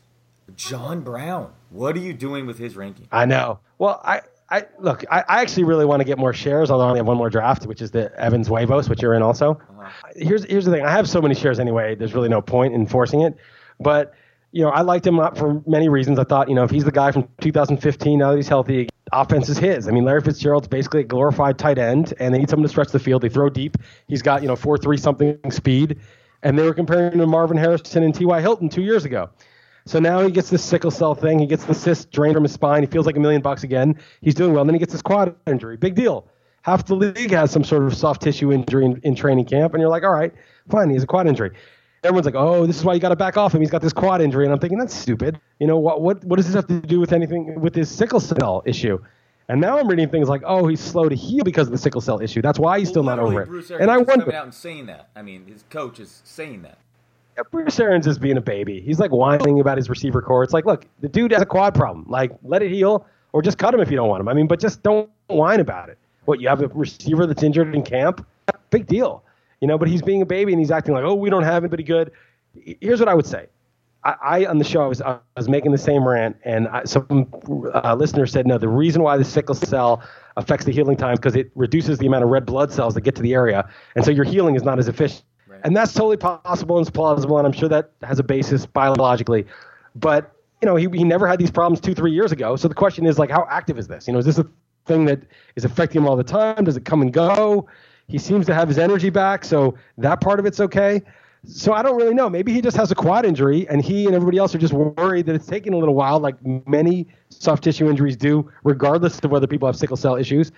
John 0.56 1.00
Brown? 1.02 1.52
What 1.70 1.96
are 1.96 2.00
you 2.00 2.14
doing 2.14 2.46
with 2.46 2.58
his 2.58 2.76
ranking? 2.76 3.08
I 3.12 3.26
know. 3.26 3.58
Well, 3.78 4.00
I, 4.02 4.22
I 4.48 4.64
look. 4.78 5.04
I, 5.10 5.20
I 5.28 5.40
actually 5.42 5.64
really 5.64 5.84
want 5.84 6.00
to 6.00 6.04
get 6.04 6.16
more 6.18 6.32
shares. 6.32 6.70
Although 6.70 6.84
I 6.84 6.88
only 6.88 7.00
have 7.00 7.06
one 7.06 7.18
more 7.18 7.28
draft, 7.30 7.66
which 7.66 7.82
is 7.82 7.90
the 7.90 8.10
Evans 8.18 8.48
Huevos, 8.48 8.88
which 8.88 9.02
you're 9.02 9.14
in 9.14 9.22
also. 9.22 9.60
Uh-huh. 9.78 9.90
Here's 10.16 10.44
here's 10.44 10.64
the 10.64 10.70
thing. 10.70 10.84
I 10.86 10.90
have 10.92 11.08
so 11.08 11.20
many 11.20 11.34
shares 11.34 11.58
anyway. 11.60 11.94
There's 11.96 12.14
really 12.14 12.28
no 12.30 12.40
point 12.40 12.72
in 12.74 12.86
forcing 12.86 13.20
it. 13.22 13.36
But 13.80 14.14
you 14.52 14.62
know, 14.62 14.70
I 14.70 14.80
liked 14.80 15.06
him 15.06 15.20
up 15.20 15.36
for 15.36 15.62
many 15.66 15.88
reasons. 15.88 16.18
I 16.18 16.24
thought, 16.24 16.48
you 16.48 16.54
know, 16.54 16.64
if 16.64 16.70
he's 16.70 16.84
the 16.84 16.92
guy 16.92 17.12
from 17.12 17.28
2015, 17.40 18.18
now 18.18 18.30
that 18.30 18.36
he's 18.36 18.48
healthy, 18.48 18.88
offense 19.12 19.48
is 19.48 19.58
his. 19.58 19.88
I 19.88 19.90
mean, 19.90 20.04
Larry 20.04 20.22
Fitzgerald's 20.22 20.68
basically 20.68 21.00
a 21.00 21.04
glorified 21.04 21.58
tight 21.58 21.78
end, 21.78 22.14
and 22.18 22.34
they 22.34 22.38
need 22.38 22.48
someone 22.48 22.64
to 22.64 22.68
stretch 22.68 22.90
the 22.90 22.98
field. 22.98 23.22
They 23.22 23.28
throw 23.28 23.50
deep. 23.50 23.76
He's 24.06 24.22
got 24.22 24.42
you 24.42 24.48
know 24.48 24.56
four 24.56 24.78
three 24.78 24.96
something 24.96 25.38
speed, 25.50 25.98
and 26.42 26.58
they 26.58 26.62
were 26.62 26.74
comparing 26.74 27.12
him 27.12 27.18
to 27.18 27.26
Marvin 27.26 27.56
Harrison 27.56 28.02
and 28.02 28.14
T.Y. 28.14 28.40
Hilton 28.40 28.68
two 28.68 28.82
years 28.82 29.04
ago. 29.04 29.30
So 29.88 29.98
now 29.98 30.20
he 30.20 30.30
gets 30.30 30.50
this 30.50 30.62
sickle 30.62 30.90
cell 30.90 31.14
thing. 31.14 31.38
He 31.38 31.46
gets 31.46 31.64
the 31.64 31.74
cyst 31.74 32.10
drained 32.10 32.34
from 32.34 32.42
his 32.42 32.52
spine. 32.52 32.82
He 32.82 32.86
feels 32.86 33.06
like 33.06 33.16
a 33.16 33.20
million 33.20 33.40
bucks 33.40 33.62
again. 33.62 33.98
He's 34.20 34.34
doing 34.34 34.52
well. 34.52 34.60
And 34.60 34.68
then 34.68 34.74
he 34.74 34.78
gets 34.78 34.92
his 34.92 35.00
quad 35.00 35.34
injury. 35.46 35.78
Big 35.78 35.94
deal. 35.94 36.28
Half 36.60 36.86
the 36.86 36.94
league 36.94 37.30
has 37.30 37.50
some 37.50 37.64
sort 37.64 37.84
of 37.84 37.96
soft 37.96 38.20
tissue 38.20 38.52
injury 38.52 38.84
in, 38.84 39.00
in 39.02 39.14
training 39.14 39.46
camp. 39.46 39.72
And 39.72 39.80
you're 39.80 39.88
like, 39.88 40.02
all 40.02 40.12
right, 40.12 40.34
fine. 40.68 40.90
He 40.90 40.94
has 40.94 41.04
a 41.04 41.06
quad 41.06 41.26
injury. 41.26 41.52
Everyone's 42.04 42.26
like, 42.26 42.36
oh, 42.36 42.66
this 42.66 42.76
is 42.76 42.84
why 42.84 42.94
you 42.94 43.00
got 43.00 43.08
to 43.08 43.16
back 43.16 43.36
off 43.36 43.54
him. 43.54 43.60
He's 43.60 43.70
got 43.70 43.82
this 43.82 43.92
quad 43.92 44.20
injury. 44.20 44.44
And 44.44 44.52
I'm 44.52 44.60
thinking, 44.60 44.78
that's 44.78 44.94
stupid. 44.94 45.40
You 45.58 45.66
know, 45.66 45.78
what, 45.78 46.00
what, 46.00 46.24
what 46.24 46.36
does 46.36 46.46
this 46.46 46.54
have 46.54 46.66
to 46.68 46.80
do 46.80 47.00
with 47.00 47.12
anything 47.12 47.60
with 47.60 47.74
his 47.74 47.90
sickle 47.90 48.20
cell 48.20 48.62
issue? 48.64 48.98
And 49.48 49.60
now 49.60 49.78
I'm 49.78 49.88
reading 49.88 50.08
things 50.10 50.28
like, 50.28 50.42
oh, 50.44 50.66
he's 50.66 50.80
slow 50.80 51.08
to 51.08 51.16
heal 51.16 51.42
because 51.42 51.68
of 51.68 51.72
the 51.72 51.78
sickle 51.78 52.00
cell 52.00 52.20
issue. 52.20 52.42
That's 52.42 52.58
why 52.58 52.78
he's 52.78 52.88
still 52.90 53.02
not 53.02 53.18
over 53.18 53.42
it. 53.42 53.48
Bruce 53.48 53.70
and 53.70 53.90
I 53.90 53.96
wonder. 53.96 54.24
coming 54.24 54.34
out 54.34 54.44
and 54.44 54.54
saying 54.54 54.86
that. 54.86 55.08
I 55.16 55.22
mean, 55.22 55.46
his 55.46 55.64
coach 55.70 56.00
is 56.00 56.20
saying 56.24 56.62
that. 56.62 56.78
Yeah, 57.36 57.44
Bruce 57.50 57.80
Arians 57.80 58.06
is 58.06 58.18
being 58.18 58.36
a 58.36 58.42
baby. 58.42 58.80
He's 58.80 58.98
like 58.98 59.10
whining 59.10 59.60
about 59.60 59.78
his 59.78 59.88
receiver 59.88 60.20
corps. 60.20 60.42
It's 60.42 60.52
like, 60.52 60.66
look, 60.66 60.86
the 61.00 61.08
dude 61.08 61.32
has 61.32 61.40
a 61.40 61.46
quad 61.46 61.74
problem. 61.74 62.04
Like, 62.08 62.32
let 62.42 62.62
it 62.62 62.70
heal, 62.70 63.06
or 63.32 63.40
just 63.40 63.56
cut 63.56 63.72
him 63.72 63.80
if 63.80 63.90
you 63.90 63.96
don't 63.96 64.08
want 64.08 64.20
him. 64.20 64.28
I 64.28 64.34
mean, 64.34 64.48
but 64.48 64.60
just 64.60 64.82
don't 64.82 65.08
whine 65.28 65.60
about 65.60 65.88
it. 65.88 65.98
What 66.26 66.40
you 66.40 66.48
have 66.48 66.60
a 66.60 66.68
receiver 66.68 67.26
that's 67.26 67.42
injured 67.42 67.74
in 67.74 67.82
camp? 67.82 68.26
Big 68.70 68.86
deal, 68.86 69.22
you 69.60 69.68
know. 69.68 69.78
But 69.78 69.88
he's 69.88 70.02
being 70.02 70.22
a 70.22 70.26
baby 70.26 70.52
and 70.52 70.60
he's 70.60 70.70
acting 70.70 70.94
like, 70.94 71.04
oh, 71.04 71.14
we 71.14 71.30
don't 71.30 71.42
have 71.42 71.62
anybody 71.62 71.82
good. 71.82 72.12
Here's 72.80 73.00
what 73.00 73.08
I 73.08 73.14
would 73.14 73.26
say. 73.26 73.46
I, 74.04 74.14
I 74.22 74.46
on 74.46 74.58
the 74.58 74.64
show 74.64 74.82
I 74.82 74.86
was 74.86 75.02
I 75.02 75.18
was 75.36 75.48
making 75.48 75.72
the 75.72 75.78
same 75.78 76.06
rant, 76.06 76.36
and 76.44 76.68
I, 76.68 76.84
some 76.84 77.28
uh, 77.74 77.94
listeners 77.94 78.32
said 78.32 78.46
no. 78.46 78.58
The 78.58 78.68
reason 78.68 79.02
why 79.02 79.16
the 79.16 79.24
sickle 79.24 79.54
cell 79.54 80.02
affects 80.36 80.64
the 80.64 80.72
healing 80.72 80.96
time 80.96 81.14
is 81.14 81.18
because 81.18 81.34
it 81.34 81.50
reduces 81.54 81.98
the 81.98 82.06
amount 82.06 82.24
of 82.24 82.30
red 82.30 82.46
blood 82.46 82.72
cells 82.72 82.94
that 82.94 83.00
get 83.00 83.16
to 83.16 83.22
the 83.22 83.34
area, 83.34 83.68
and 83.96 84.04
so 84.04 84.10
your 84.10 84.24
healing 84.24 84.54
is 84.54 84.62
not 84.62 84.78
as 84.78 84.88
efficient. 84.88 85.24
And 85.64 85.76
that's 85.76 85.92
totally 85.92 86.16
possible 86.16 86.78
and 86.78 86.86
it's 86.86 86.94
plausible, 86.94 87.38
and 87.38 87.46
I'm 87.46 87.52
sure 87.52 87.68
that 87.68 87.90
has 88.02 88.20
a 88.20 88.22
basis 88.22 88.64
biologically. 88.64 89.44
But 89.96 90.32
you 90.62 90.66
know, 90.66 90.76
he, 90.76 90.88
he 90.92 91.04
never 91.04 91.26
had 91.26 91.38
these 91.38 91.50
problems 91.50 91.80
two, 91.80 91.94
three 91.94 92.12
years 92.12 92.32
ago. 92.32 92.56
So 92.56 92.68
the 92.68 92.74
question 92.74 93.06
is 93.06 93.18
like, 93.18 93.30
how 93.30 93.46
active 93.50 93.78
is 93.78 93.88
this? 93.88 94.06
You 94.06 94.12
know, 94.12 94.18
is 94.18 94.26
this 94.26 94.38
a 94.38 94.46
thing 94.86 95.04
that 95.06 95.22
is 95.56 95.64
affecting 95.64 96.02
him 96.02 96.08
all 96.08 96.16
the 96.16 96.24
time? 96.24 96.64
Does 96.64 96.76
it 96.76 96.84
come 96.84 97.02
and 97.02 97.12
go? 97.12 97.68
He 98.08 98.16
seems 98.18 98.46
to 98.46 98.54
have 98.54 98.68
his 98.68 98.78
energy 98.78 99.10
back, 99.10 99.44
so 99.44 99.74
that 99.98 100.20
part 100.20 100.40
of 100.40 100.46
it's 100.46 100.60
okay. 100.60 101.02
So 101.46 101.72
I 101.74 101.82
don't 101.82 101.96
really 101.96 102.14
know. 102.14 102.28
Maybe 102.28 102.52
he 102.52 102.60
just 102.60 102.76
has 102.76 102.90
a 102.90 102.94
quad 102.94 103.24
injury, 103.24 103.68
and 103.68 103.82
he 103.84 104.06
and 104.06 104.14
everybody 104.14 104.38
else 104.38 104.54
are 104.54 104.58
just 104.58 104.72
worried 104.72 105.26
that 105.26 105.34
it's 105.34 105.46
taking 105.46 105.74
a 105.74 105.76
little 105.76 105.94
while, 105.94 106.18
like 106.18 106.34
many 106.66 107.06
soft 107.28 107.62
tissue 107.62 107.88
injuries 107.88 108.16
do, 108.16 108.50
regardless 108.64 109.18
of 109.20 109.30
whether 109.30 109.46
people 109.46 109.68
have 109.68 109.76
sickle 109.76 109.96
cell 109.96 110.16
issues. 110.16 110.52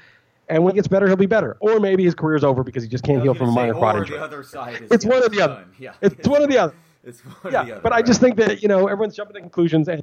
And 0.48 0.64
when 0.64 0.74
he 0.74 0.76
gets 0.78 0.88
better, 0.88 1.06
he'll 1.06 1.16
be 1.16 1.26
better. 1.26 1.56
Or 1.60 1.78
maybe 1.80 2.04
his 2.04 2.14
career's 2.14 2.42
over 2.42 2.64
because 2.64 2.82
he 2.82 2.88
just 2.88 3.04
can't 3.04 3.22
heal 3.22 3.34
from 3.34 3.50
a 3.50 3.52
minor 3.52 3.74
quad 3.74 3.96
injury. 3.96 4.16
The 4.18 4.24
other 4.24 4.42
side 4.42 4.82
is 4.82 4.90
It's 4.90 5.04
one 5.04 5.22
or 5.22 5.28
the 5.28 5.40
other. 5.42 5.64
Yeah, 5.78 5.92
It's 6.00 6.26
one 6.26 6.42
or 6.42 6.46
the 6.46 6.58
other. 6.58 6.74
It's 7.04 7.24
one 7.24 7.36
or 7.44 7.50
Yeah, 7.50 7.64
the 7.64 7.72
other. 7.72 7.80
but 7.80 7.92
I 7.92 8.02
just 8.02 8.20
think 8.20 8.36
that 8.36 8.60
you 8.62 8.68
know 8.68 8.86
everyone's 8.86 9.16
jumping 9.16 9.34
to 9.34 9.40
conclusions, 9.40 9.88
and 9.88 10.02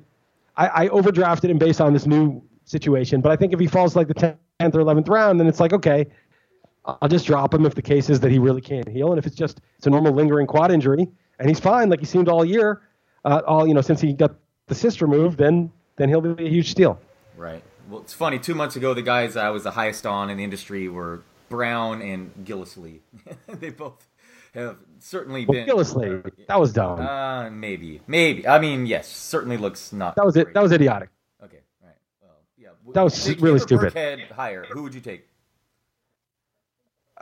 I, 0.55 0.85
I 0.85 0.87
overdrafted 0.89 1.49
him 1.49 1.57
based 1.57 1.79
on 1.79 1.93
this 1.93 2.05
new 2.07 2.41
situation. 2.65 3.21
But 3.21 3.31
I 3.31 3.35
think 3.35 3.53
if 3.53 3.59
he 3.59 3.67
falls 3.67 3.95
like 3.95 4.07
the 4.07 4.13
tenth 4.13 4.75
or 4.75 4.79
eleventh 4.79 5.07
round, 5.07 5.39
then 5.39 5.47
it's 5.47 5.59
like 5.59 5.73
okay, 5.73 6.07
I'll 6.87 7.09
just 7.09 7.27
drop 7.27 7.53
him 7.53 7.65
if 7.65 7.75
the 7.75 7.81
case 7.81 8.09
is 8.09 8.21
that 8.21 8.31
he 8.31 8.39
really 8.39 8.61
can't 8.61 8.87
heal, 8.87 9.11
and 9.11 9.19
if 9.19 9.25
it's 9.25 9.35
just 9.35 9.59
it's 9.77 9.87
a 9.87 9.89
normal 9.89 10.13
lingering 10.13 10.47
quad 10.47 10.71
injury 10.71 11.07
and 11.39 11.49
he's 11.49 11.59
fine, 11.59 11.89
like 11.89 11.99
he 11.99 12.05
seemed 12.05 12.29
all 12.29 12.45
year, 12.45 12.81
uh, 13.25 13.41
all 13.45 13.67
you 13.67 13.73
know 13.73 13.81
since 13.81 13.99
he 13.99 14.13
got 14.13 14.35
the 14.67 14.75
cyst 14.75 15.01
removed, 15.01 15.37
then 15.37 15.71
then 15.97 16.09
he'll 16.09 16.21
be 16.21 16.45
a 16.45 16.49
huge 16.49 16.71
steal. 16.71 16.99
Right, 17.35 17.63
Well, 17.89 18.01
it's 18.01 18.13
funny. 18.13 18.39
Two 18.39 18.55
months 18.55 18.75
ago, 18.75 18.93
the 18.93 19.01
guys 19.01 19.35
I 19.35 19.49
was 19.49 19.63
the 19.63 19.71
highest 19.71 20.05
on 20.05 20.29
in 20.29 20.37
the 20.37 20.43
industry 20.43 20.87
were 20.87 21.23
Brown 21.49 22.01
and 22.01 22.31
Gillislee. 22.43 22.99
they 23.47 23.69
both 23.69 24.07
have 24.53 24.77
certainly 24.99 25.45
well, 25.45 25.53
been. 25.53 25.67
Gillislee, 25.67 26.31
that 26.47 26.59
was 26.59 26.73
dumb. 26.73 26.99
Uh, 26.99 27.49
maybe, 27.49 28.01
maybe. 28.07 28.47
I 28.47 28.59
mean, 28.59 28.85
yes, 28.85 29.07
certainly 29.07 29.57
looks 29.57 29.91
not. 29.91 30.15
That 30.15 30.25
was 30.25 30.37
it. 30.37 30.53
That 30.53 30.63
was 30.63 30.71
idiotic. 30.71 31.09
Okay, 31.43 31.59
all 31.81 31.87
right. 31.87 31.97
Well, 32.21 32.31
yeah. 32.57 32.69
That 32.93 33.03
was 33.03 33.35
really 33.41 33.59
stupid. 33.59 33.93
Burkhead 33.93 34.31
higher. 34.31 34.65
Who 34.71 34.83
would 34.83 34.95
you 34.95 35.01
take? 35.01 35.27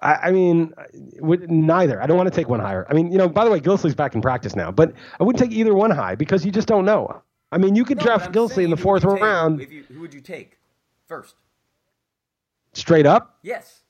I, 0.01 0.13
I 0.27 0.31
mean, 0.31 0.73
would, 1.19 1.49
neither. 1.49 2.01
I 2.01 2.05
don't 2.07 2.17
want 2.17 2.27
to 2.27 2.35
take 2.35 2.49
one 2.49 2.59
higher. 2.59 2.85
I 2.89 2.93
mean, 2.93 3.11
you 3.11 3.17
know, 3.17 3.29
by 3.29 3.45
the 3.45 3.51
way, 3.51 3.59
Gillislee's 3.59 3.95
back 3.95 4.13
in 4.15 4.21
practice 4.21 4.55
now, 4.55 4.71
but 4.71 4.93
I 5.19 5.23
wouldn't 5.23 5.41
take 5.41 5.57
either 5.57 5.73
one 5.73 5.91
high 5.91 6.15
because 6.15 6.45
you 6.45 6.51
just 6.51 6.67
don't 6.67 6.85
know. 6.85 7.21
I 7.51 7.57
mean, 7.57 7.75
you 7.75 7.85
could 7.85 7.97
No, 7.99 8.03
draft 8.03 8.19
but 8.19 8.27
I'm 8.27 8.33
Gillislee 8.33 8.53
saying, 8.55 8.65
in 8.65 8.71
the 8.71 8.77
fourth 8.77 9.03
take- 9.03 9.21
round 9.21 9.61
you, 9.61 9.83
who 9.93 10.01
would 10.01 10.13
you 10.13 10.21
take 10.21 10.57
first? 11.07 11.35
straight 12.73 13.05
up. 13.05 13.37
Yes. 13.41 13.81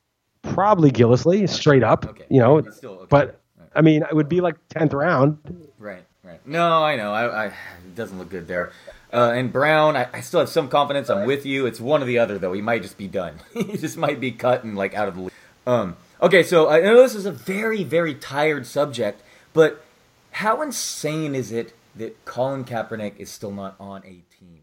Probably 0.43 0.91
Gillislee, 0.91 1.49
straight 1.49 1.83
up. 1.83 2.05
Okay. 2.05 2.25
You 2.29 2.39
know, 2.39 2.61
still 2.69 2.91
okay. 2.91 3.07
but 3.09 3.41
I 3.75 3.81
mean, 3.81 4.03
it 4.03 4.15
would 4.15 4.29
be 4.29 4.41
like 4.41 4.55
tenth 4.69 4.93
round. 4.93 5.39
Right, 5.79 6.03
right. 6.23 6.45
No, 6.47 6.83
I 6.83 6.95
know. 6.95 7.11
I, 7.13 7.45
I 7.45 7.45
it 7.47 7.95
doesn't 7.95 8.17
look 8.19 8.29
good 8.29 8.47
there. 8.47 8.71
Uh, 9.11 9.31
and 9.33 9.51
Brown, 9.51 9.95
I, 9.95 10.07
I 10.13 10.21
still 10.21 10.39
have 10.41 10.49
some 10.49 10.67
confidence. 10.69 11.09
I'm 11.09 11.25
with 11.25 11.45
you. 11.45 11.65
It's 11.65 11.79
one 11.79 12.03
or 12.03 12.05
the 12.05 12.19
other, 12.19 12.37
though. 12.37 12.53
He 12.53 12.61
might 12.61 12.81
just 12.81 12.97
be 12.97 13.07
done. 13.07 13.39
he 13.53 13.77
just 13.77 13.97
might 13.97 14.19
be 14.19 14.31
cut 14.31 14.63
and 14.63 14.75
like 14.75 14.93
out 14.93 15.07
of 15.07 15.15
the 15.15 15.21
league. 15.21 15.31
Um, 15.65 15.97
okay, 16.21 16.43
so 16.43 16.69
I 16.69 16.79
know 16.81 17.01
this 17.01 17.15
is 17.15 17.25
a 17.25 17.31
very, 17.31 17.83
very 17.83 18.13
tired 18.15 18.65
subject, 18.65 19.21
but 19.53 19.83
how 20.31 20.61
insane 20.61 21.35
is 21.35 21.51
it 21.51 21.73
that 21.95 22.25
Colin 22.25 22.65
Kaepernick 22.65 23.17
is 23.17 23.29
still 23.29 23.51
not 23.51 23.75
on 23.79 24.01
a 24.03 24.21
team? 24.37 24.61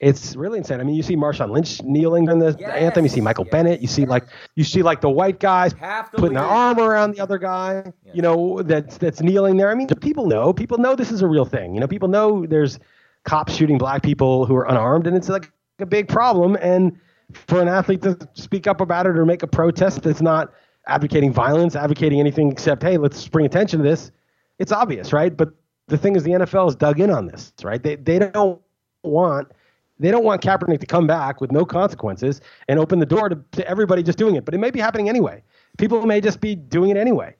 It's 0.00 0.34
really 0.34 0.58
insane. 0.58 0.80
I 0.80 0.82
mean, 0.82 0.96
you 0.96 1.02
see 1.04 1.14
Marshawn 1.14 1.50
Lynch 1.50 1.80
kneeling 1.84 2.24
during 2.24 2.40
the 2.40 2.56
Yes, 2.58 2.74
anthem. 2.74 3.04
You 3.04 3.08
see 3.08 3.20
Michael 3.20 3.44
yes, 3.44 3.52
Bennett. 3.52 3.80
You 3.80 3.86
see 3.86 4.04
like 4.04 4.26
you 4.56 4.64
see 4.64 4.82
like 4.82 5.00
the 5.00 5.08
white 5.08 5.38
guys 5.38 5.72
Half 5.74 6.10
the 6.10 6.18
putting 6.18 6.34
their 6.34 6.44
arm 6.44 6.80
around 6.80 7.12
the 7.12 7.20
other 7.20 7.38
guy. 7.38 7.92
You 8.12 8.20
know 8.20 8.62
that's 8.62 8.98
that's 8.98 9.20
kneeling 9.20 9.58
there. 9.58 9.70
I 9.70 9.76
mean, 9.76 9.86
people 10.00 10.26
know. 10.26 10.52
People 10.52 10.78
know 10.78 10.96
this 10.96 11.12
is 11.12 11.22
a 11.22 11.28
real 11.28 11.44
thing. 11.44 11.74
You 11.74 11.80
know, 11.80 11.86
people 11.86 12.08
know 12.08 12.44
there's 12.44 12.80
cops 13.24 13.54
shooting 13.54 13.78
black 13.78 14.02
people 14.02 14.44
who 14.44 14.56
are 14.56 14.64
unarmed, 14.68 15.06
and 15.06 15.16
it's 15.16 15.28
like 15.28 15.52
a 15.78 15.86
big 15.86 16.08
problem. 16.08 16.56
And 16.60 16.98
for 17.32 17.60
an 17.60 17.68
athlete 17.68 18.02
to 18.02 18.16
speak 18.34 18.66
up 18.66 18.80
about 18.80 19.06
it 19.06 19.18
or 19.18 19.24
make 19.24 19.42
a 19.42 19.46
protest 19.46 20.02
that's 20.02 20.22
not 20.22 20.52
advocating 20.86 21.32
violence, 21.32 21.76
advocating 21.76 22.20
anything 22.20 22.50
except, 22.50 22.82
hey, 22.82 22.96
let's 22.96 23.28
bring 23.28 23.46
attention 23.46 23.78
to 23.78 23.84
this. 23.84 24.10
It's 24.58 24.72
obvious, 24.72 25.12
right? 25.12 25.36
But 25.36 25.50
the 25.88 25.98
thing 25.98 26.16
is, 26.16 26.22
the 26.22 26.32
NFL 26.32 26.68
is 26.68 26.76
dug 26.76 27.00
in 27.00 27.10
on 27.10 27.26
this, 27.26 27.52
right? 27.62 27.82
They 27.82 27.96
they 27.96 28.18
don't 28.18 28.60
want 29.02 29.52
they 29.98 30.10
don't 30.10 30.24
want 30.24 30.42
Kaepernick 30.42 30.80
to 30.80 30.86
come 30.86 31.06
back 31.06 31.40
with 31.40 31.52
no 31.52 31.64
consequences 31.64 32.40
and 32.68 32.78
open 32.78 32.98
the 32.98 33.06
door 33.06 33.28
to, 33.28 33.38
to 33.52 33.68
everybody 33.68 34.02
just 34.02 34.18
doing 34.18 34.36
it. 34.36 34.44
But 34.44 34.54
it 34.54 34.58
may 34.58 34.70
be 34.70 34.80
happening 34.80 35.08
anyway. 35.08 35.42
People 35.78 36.04
may 36.06 36.20
just 36.20 36.40
be 36.40 36.54
doing 36.54 36.90
it 36.90 36.96
anyway. 36.96 37.36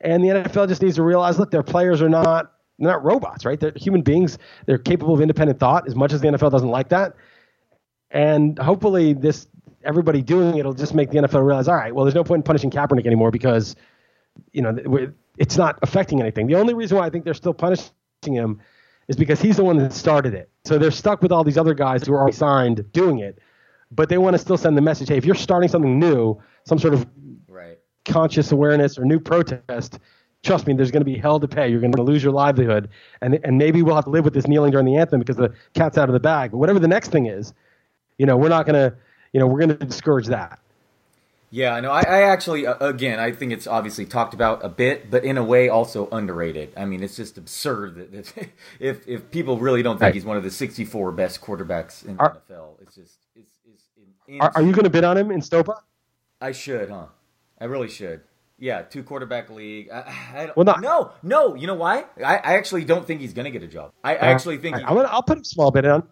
And 0.00 0.22
the 0.22 0.28
NFL 0.28 0.68
just 0.68 0.82
needs 0.82 0.96
to 0.96 1.02
realize, 1.02 1.38
look, 1.38 1.50
their 1.50 1.62
players 1.62 2.02
are 2.02 2.08
not 2.08 2.52
they're 2.78 2.90
not 2.90 3.04
robots, 3.04 3.44
right? 3.44 3.58
They're 3.58 3.72
human 3.76 4.02
beings. 4.02 4.38
They're 4.66 4.78
capable 4.78 5.14
of 5.14 5.20
independent 5.20 5.60
thought. 5.60 5.86
As 5.86 5.94
much 5.94 6.12
as 6.12 6.20
the 6.20 6.28
NFL 6.28 6.50
doesn't 6.50 6.68
like 6.68 6.88
that, 6.88 7.14
and 8.14 8.58
hopefully 8.58 9.12
this 9.12 9.46
everybody 9.84 10.22
doing 10.22 10.56
it 10.56 10.64
will 10.64 10.72
just 10.72 10.94
make 10.94 11.10
the 11.10 11.18
NFL 11.18 11.44
realize, 11.44 11.68
all 11.68 11.74
right, 11.74 11.94
well, 11.94 12.06
there's 12.06 12.14
no 12.14 12.24
point 12.24 12.38
in 12.38 12.42
punishing 12.44 12.70
Kaepernick 12.70 13.04
anymore 13.04 13.30
because 13.30 13.76
you 14.52 14.62
know 14.62 14.74
it's 15.36 15.58
not 15.58 15.78
affecting 15.82 16.20
anything. 16.22 16.46
The 16.46 16.54
only 16.54 16.72
reason 16.74 16.96
why 16.96 17.06
I 17.06 17.10
think 17.10 17.24
they're 17.24 17.34
still 17.34 17.52
punishing 17.52 17.90
him 18.24 18.60
is 19.08 19.16
because 19.16 19.40
he's 19.42 19.56
the 19.58 19.64
one 19.64 19.76
that 19.78 19.92
started 19.92 20.32
it. 20.32 20.48
So 20.64 20.78
they're 20.78 20.90
stuck 20.90 21.20
with 21.20 21.32
all 21.32 21.44
these 21.44 21.58
other 21.58 21.74
guys 21.74 22.04
who 22.04 22.14
are 22.14 22.18
already 22.20 22.36
signed 22.36 22.90
doing 22.92 23.18
it, 23.18 23.38
but 23.90 24.08
they 24.08 24.16
want 24.16 24.34
to 24.34 24.38
still 24.38 24.56
send 24.56 24.76
the 24.78 24.82
message, 24.82 25.08
hey, 25.08 25.18
if 25.18 25.26
you're 25.26 25.34
starting 25.34 25.68
something 25.68 25.98
new, 25.98 26.40
some 26.64 26.78
sort 26.78 26.94
of 26.94 27.06
Right. 27.48 27.78
conscious 28.06 28.50
awareness 28.52 28.98
or 28.98 29.04
new 29.04 29.20
protest, 29.20 29.98
trust 30.42 30.66
me, 30.66 30.74
there's 30.74 30.90
going 30.90 31.02
to 31.02 31.04
be 31.04 31.16
hell 31.18 31.38
to 31.40 31.48
pay. 31.48 31.68
You're 31.68 31.80
going 31.80 31.92
to 31.92 32.02
lose 32.02 32.22
your 32.22 32.32
livelihood, 32.32 32.88
and 33.20 33.38
and 33.44 33.58
maybe 33.58 33.82
we'll 33.82 33.94
have 33.96 34.04
to 34.04 34.10
live 34.10 34.24
with 34.24 34.34
this 34.34 34.46
kneeling 34.46 34.70
during 34.70 34.86
the 34.86 34.96
anthem 34.96 35.18
because 35.20 35.36
the 35.36 35.52
cat's 35.74 35.98
out 35.98 36.08
of 36.08 36.12
the 36.14 36.20
bag. 36.20 36.52
But 36.52 36.58
whatever 36.58 36.78
the 36.78 36.88
next 36.88 37.10
thing 37.10 37.26
is, 37.26 37.52
you 38.18 38.26
know, 38.26 38.36
we're 38.36 38.48
not 38.48 38.66
going 38.66 38.74
to, 38.90 38.96
you 39.32 39.40
know, 39.40 39.46
we're 39.46 39.58
going 39.60 39.76
to 39.78 39.84
discourage 39.84 40.26
that. 40.28 40.58
Yeah, 41.50 41.78
no, 41.78 41.92
I, 41.92 42.00
I 42.00 42.22
actually, 42.22 42.66
uh, 42.66 42.74
again, 42.84 43.20
I 43.20 43.30
think 43.30 43.52
it's 43.52 43.68
obviously 43.68 44.06
talked 44.06 44.34
about 44.34 44.64
a 44.64 44.68
bit, 44.68 45.08
but 45.08 45.22
in 45.24 45.38
a 45.38 45.44
way 45.44 45.68
also 45.68 46.08
underrated. 46.10 46.72
I 46.76 46.84
mean, 46.84 47.00
it's 47.00 47.14
just 47.14 47.38
absurd 47.38 47.94
that, 47.94 48.12
that 48.34 48.48
if 48.80 49.06
if 49.06 49.30
people 49.30 49.58
really 49.58 49.80
don't 49.82 49.94
think 49.94 50.02
Right. 50.02 50.14
he's 50.14 50.24
one 50.24 50.36
of 50.36 50.42
the 50.42 50.50
64 50.50 51.12
best 51.12 51.40
quarterbacks 51.40 52.04
in 52.04 52.16
the 52.16 52.22
NFL, 52.24 52.80
it's 52.82 52.96
just, 52.96 53.18
it's, 53.36 53.52
it's 53.72 53.84
in, 54.26 54.40
Are, 54.40 54.50
are 54.56 54.62
you 54.62 54.72
going 54.72 54.82
to 54.84 54.90
bid 54.90 55.04
on 55.04 55.16
him 55.16 55.30
in 55.30 55.40
Stopa? 55.40 55.76
I 56.40 56.50
should, 56.50 56.90
huh? 56.90 57.06
I 57.60 57.66
really 57.66 57.88
should. 57.88 58.22
Yeah, 58.58 58.82
two 58.82 59.04
quarterback 59.04 59.48
league. 59.48 59.90
I, 59.92 60.12
I 60.34 60.46
don't, 60.46 60.56
Well, 60.56 60.64
not- 60.64 60.80
no, 60.80 61.12
no. 61.22 61.54
You 61.54 61.68
know 61.68 61.74
why? 61.74 62.04
I, 62.18 62.36
I 62.38 62.54
actually 62.56 62.84
don't 62.84 63.06
think 63.06 63.20
he's 63.20 63.32
gonna 63.32 63.50
get 63.52 63.62
a 63.62 63.68
job. 63.68 63.92
I, 64.02 64.14
I 64.16 64.26
actually 64.32 64.58
think. 64.58 64.74
All 64.74 64.80
He, 64.80 64.86
I'm 64.86 64.94
gonna, 64.96 65.08
I'll 65.08 65.22
put 65.22 65.38
a 65.40 65.44
small 65.44 65.70
bid 65.70 65.84
in. 65.84 66.02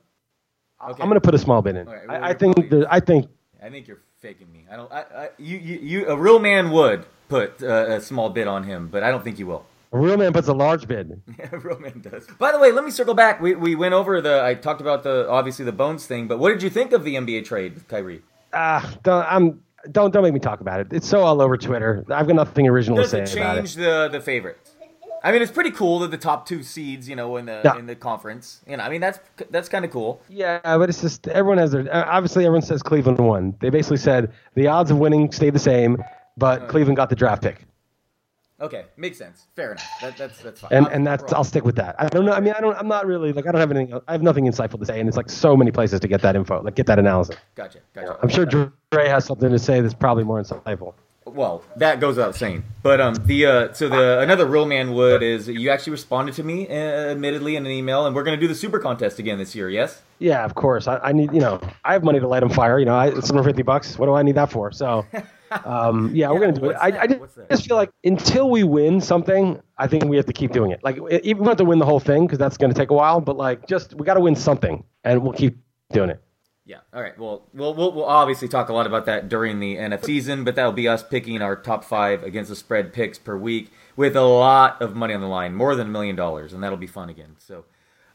Okay. 0.83 1.03
I'm 1.03 1.09
going 1.09 1.15
to 1.15 1.21
put 1.21 1.35
a 1.35 1.39
small 1.39 1.63
bid 1.63 1.77
in. 1.77 1.87
All 1.87 1.95
right, 1.95 2.09
well, 2.09 2.25
I, 2.25 2.31
I 2.31 2.35
think 2.35 2.71
there, 2.71 2.87
I 2.91 3.01
think 3.01 3.29
I 3.63 3.71
think 3.71 3.87
you're 3.87 4.01
faking 4.21 4.51
me. 4.53 4.65
I 4.71 4.77
don't. 4.77 4.93
I, 4.93 5.01
I 5.17 5.29
you, 5.39 5.57
you, 5.59 5.79
you, 5.79 6.07
a 6.09 6.17
real 6.17 6.39
man 6.39 6.71
would 6.71 7.07
put 7.29 7.63
uh, 7.63 7.87
a 7.89 8.01
small 8.01 8.31
bid 8.31 8.49
on 8.49 8.65
him, 8.65 8.89
but 8.89 9.03
I 9.03 9.11
don't 9.11 9.23
think 9.23 9.39
you 9.39 9.47
will. 9.47 9.65
a 9.93 9.99
real 9.99 10.17
man 10.17 10.33
puts 10.33 10.49
a 10.49 10.53
large 10.53 10.89
bid. 10.89 11.23
Yeah, 11.39 11.49
a 11.53 11.59
real 11.59 11.79
man 11.79 12.01
does. 12.01 12.27
By 12.39 12.51
the 12.53 12.59
way, 12.59 12.73
let 12.73 12.85
me 12.85 12.91
circle 12.91 13.15
back. 13.15 13.41
We, 13.41 13.55
we 13.55 13.75
went 13.77 13.95
over 13.95 14.21
the. 14.21 14.43
I 14.45 14.55
talked 14.55 14.81
about 14.81 15.03
the 15.05 15.29
obviously 15.29 15.65
the 15.65 15.73
Bones 15.73 16.07
thing, 16.07 16.27
but 16.27 16.39
what 16.39 16.49
did 16.51 16.63
you 16.63 16.71
think 16.71 16.93
of 16.93 17.05
the 17.05 17.15
NBA 17.15 17.45
trade, 17.45 17.75
with 17.75 17.87
Kyrie? 17.89 18.23
Ah, 18.53 18.93
don't, 19.03 19.25
I'm 19.29 19.63
don't 19.91 20.13
don't 20.13 20.23
make 20.23 20.35
me 20.35 20.41
talk 20.41 20.61
about 20.61 20.81
it. 20.81 20.89
It's 20.93 21.09
so 21.09 21.23
all 21.23 21.41
over 21.41 21.57
Twitter. 21.57 22.05
I've 22.09 22.27
got 22.27 22.37
nothing 22.37 22.69
original 22.69 22.99
Does 22.99 23.11
to 23.13 23.23
it 23.23 23.29
say 23.29 23.41
about 23.41 23.57
change 23.57 23.77
it. 23.77 23.81
the 23.81 24.09
the 24.13 24.21
favorites? 24.21 24.62
I 25.25 25.31
mean, 25.33 25.41
it's 25.43 25.53
pretty 25.53 25.71
cool 25.71 26.01
that 26.01 26.11
the 26.11 26.19
top 26.19 26.47
two 26.47 26.63
seeds, 26.63 27.09
you 27.09 27.15
know, 27.17 27.37
in 27.37 27.47
the 27.47 27.61
Yeah. 27.65 27.79
in 27.79 27.87
the 27.87 27.95
conference. 27.95 28.61
You 28.67 28.77
know, 28.77 28.83
I 28.83 28.89
mean 28.89 29.01
that's 29.01 29.21
that's 29.51 29.69
kind 29.69 29.85
of 29.85 29.91
cool. 29.91 30.21
Yeah, 30.29 30.59
but 30.65 30.89
it's 30.89 31.01
just 31.01 31.29
everyone 31.29 31.59
has 31.59 31.71
their. 31.73 31.83
uh, 31.95 32.05
Obviously, 32.07 32.45
everyone 32.45 32.63
says 32.63 32.83
Cleveland 32.83 33.19
won. 33.19 33.55
They 33.61 33.71
basically 33.71 33.99
said 33.99 34.33
the 34.55 34.67
odds 34.67 34.91
of 34.91 34.99
winning 34.99 35.31
stayed 35.33 35.55
the 35.55 35.59
same, 35.61 36.03
but 36.37 36.69
Cleveland 36.69 36.97
got 36.97 37.09
the 37.09 37.17
draft 37.17 37.43
pick, 37.43 37.65
Okay, 38.61 38.85
makes 38.97 39.19
sense. 39.19 39.47
Fair 39.57 39.73
enough. 39.73 39.85
That, 40.01 40.17
that's 40.17 40.39
that's 40.41 40.61
fine. 40.61 40.71
and 40.73 40.87
I'm- 40.87 40.95
and 40.97 41.07
that's 41.07 41.23
we're 41.33 41.37
I'll 41.37 41.45
stick 41.45 41.65
with 41.65 41.77
that. 41.77 41.97
I 41.99 42.09
don't 42.09 42.25
know. 42.25 42.33
I 42.33 42.41
mean, 42.41 42.55
I 42.57 42.61
don't. 42.61 42.77
I'm 42.77 42.89
not 42.89 43.07
really 43.07 43.33
like 43.33 43.47
I 43.47 43.53
don't 43.53 43.61
have 43.61 43.71
anything. 43.73 44.01
I 44.09 44.13
have 44.13 44.23
nothing 44.23 44.45
insightful 44.47 44.79
to 44.81 44.87
say, 44.87 44.99
and 45.01 45.09
it's 45.09 45.17
like 45.17 45.31
so 45.31 45.57
many 45.57 45.71
places 45.73 45.99
to 46.01 46.09
get 46.09 46.23
that 46.23 46.37
info, 46.37 46.63
like 46.63 46.75
get 46.77 46.87
that 46.87 46.99
analysis. 46.99 47.37
Gotcha. 47.57 47.79
Gotcha. 47.95 48.19
I'm 48.23 48.29
sure 48.29 48.45
Dre 48.45 49.09
has 49.09 49.25
something 49.25 49.51
to 49.51 49.59
say 49.59 49.81
that's 49.81 49.95
probably 49.95 50.25
more 50.25 50.41
insightful. 50.41 50.95
Well, 51.25 51.63
that 51.77 52.01
goes 52.01 52.17
without 52.17 52.35
saying. 52.35 52.65
But 52.83 53.01
um, 53.01 53.15
the 53.15 53.47
uh, 53.47 53.73
so 53.73 53.89
the 53.89 54.21
another 54.21 54.47
real 54.47 54.67
man 54.67 54.93
would 54.93 55.23
is 55.23 55.49
you 55.49 55.71
actually 55.71 55.93
responded 55.93 56.35
to 56.35 56.43
me, 56.43 56.69
uh, 56.69 56.73
admittedly, 56.73 57.57
in 57.57 57.65
an 57.65 57.73
email, 57.73 58.07
and 58.07 58.15
we're 58.15 58.25
gonna 58.25 58.37
do 58.37 58.49
the 58.49 58.55
super 58.55 58.79
contest 58.79 59.19
again 59.19 59.39
this 59.39 59.55
year. 59.55 59.71
Yes. 59.71 60.03
Yeah, 60.19 60.45
of 60.45 60.55
course. 60.55 60.87
I, 60.87 60.99
I 60.99 61.13
need, 61.13 61.33
you 61.33 61.41
know, 61.41 61.61
I 61.85 61.95
have 61.95 62.05
money 62.05 62.21
to 62.21 62.29
light 62.29 62.41
them 62.41 62.51
fire. 62.51 62.79
You 62.79 62.85
know, 62.85 62.95
I, 62.95 63.09
it's 63.09 63.29
150 63.31 63.63
bucks. 63.63 63.99
What 63.99 64.07
do 64.07 64.15
I 64.15 64.23
need 64.23 64.37
that 64.37 64.53
for? 64.53 64.71
So, 64.71 65.05
um, 65.65 66.15
yeah, 66.15 66.31
we're 66.31 66.41
gonna 66.41 66.53
do 66.53 66.71
it. 66.71 66.77
I. 66.81 66.99
I 66.99 67.07
just, 67.07 67.39
just 67.51 67.67
feel 67.67 67.77
like 67.77 67.91
until 68.05 68.51
we 68.51 68.65
win 68.65 69.01
something, 69.01 69.61
I 69.79 69.87
think 69.87 70.05
we 70.05 70.17
have 70.17 70.27
to 70.27 70.33
keep 70.33 70.53
doing 70.53 70.71
it. 70.71 70.81
Like, 70.83 70.99
even 71.23 71.43
we 71.43 71.49
have 71.49 71.57
to 71.59 71.65
win 71.65 71.79
the 71.79 71.87
whole 71.87 72.01
thing 72.01 72.27
because 72.27 72.39
that's 72.39 72.57
gonna 72.57 72.75
take 72.75 72.91
a 72.91 72.95
while. 72.95 73.21
But 73.21 73.37
like, 73.37 73.67
just 73.67 73.95
we 73.95 74.05
got 74.05 74.15
to 74.15 74.21
win 74.21 74.37
something, 74.37 74.85
and 75.05 75.23
we'll 75.23 75.33
keep 75.33 75.59
doing 75.93 76.11
it. 76.11 76.23
Yeah. 76.65 76.79
All 76.95 77.03
right. 77.03 77.19
Well, 77.19 77.43
we'll 77.53 77.75
we'll, 77.75 77.93
we'll 77.93 78.05
obviously 78.05 78.49
talk 78.49 78.69
a 78.69 78.73
lot 78.73 78.87
about 78.87 79.07
that 79.07 79.29
during 79.29 79.59
the 79.59 79.77
NFL 79.77 80.05
season, 80.05 80.45
but 80.45 80.55
that'll 80.55 80.73
be 80.73 80.87
us 80.87 81.03
picking 81.03 81.43
our 81.43 81.57
top 81.57 81.85
five 81.85 82.23
against 82.23 82.51
the 82.51 82.57
spread 82.57 82.93
picks 82.93 83.19
per 83.19 83.37
week 83.37 83.73
with 83.97 84.17
a 84.17 84.23
lot 84.23 84.81
of 84.81 84.95
money 84.95 85.13
on 85.13 85.21
the 85.21 85.27
line, 85.27 85.55
more 85.55 85.75
than 85.75 85.89
a 85.89 85.91
million 85.91 86.15
dollars, 86.15 86.53
and 86.53 86.63
that'll 86.63 86.79
be 86.79 86.87
fun 86.87 87.09
again. 87.09 87.37
So, 87.39 87.65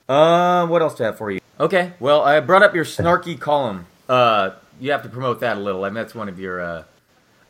uh, 0.07 0.65
what 0.67 0.81
else 0.81 0.93
to 0.95 1.03
have 1.03 1.17
for 1.17 1.29
you? 1.29 1.39
Okay. 1.59 1.93
Well, 1.99 2.21
I 2.21 2.39
brought 2.39 2.63
up 2.63 2.73
your 2.73 2.85
snarky 2.85 3.37
column. 3.37 3.85
Uh, 4.07 4.51
you 4.79 4.91
have 4.91 5.03
to 5.03 5.09
promote 5.09 5.41
that 5.41 5.57
a 5.57 5.59
little. 5.59 5.83
I 5.83 5.89
mean, 5.89 5.95
that's 5.95 6.15
one 6.15 6.29
of 6.29 6.39
your, 6.39 6.61
uh, 6.61 6.83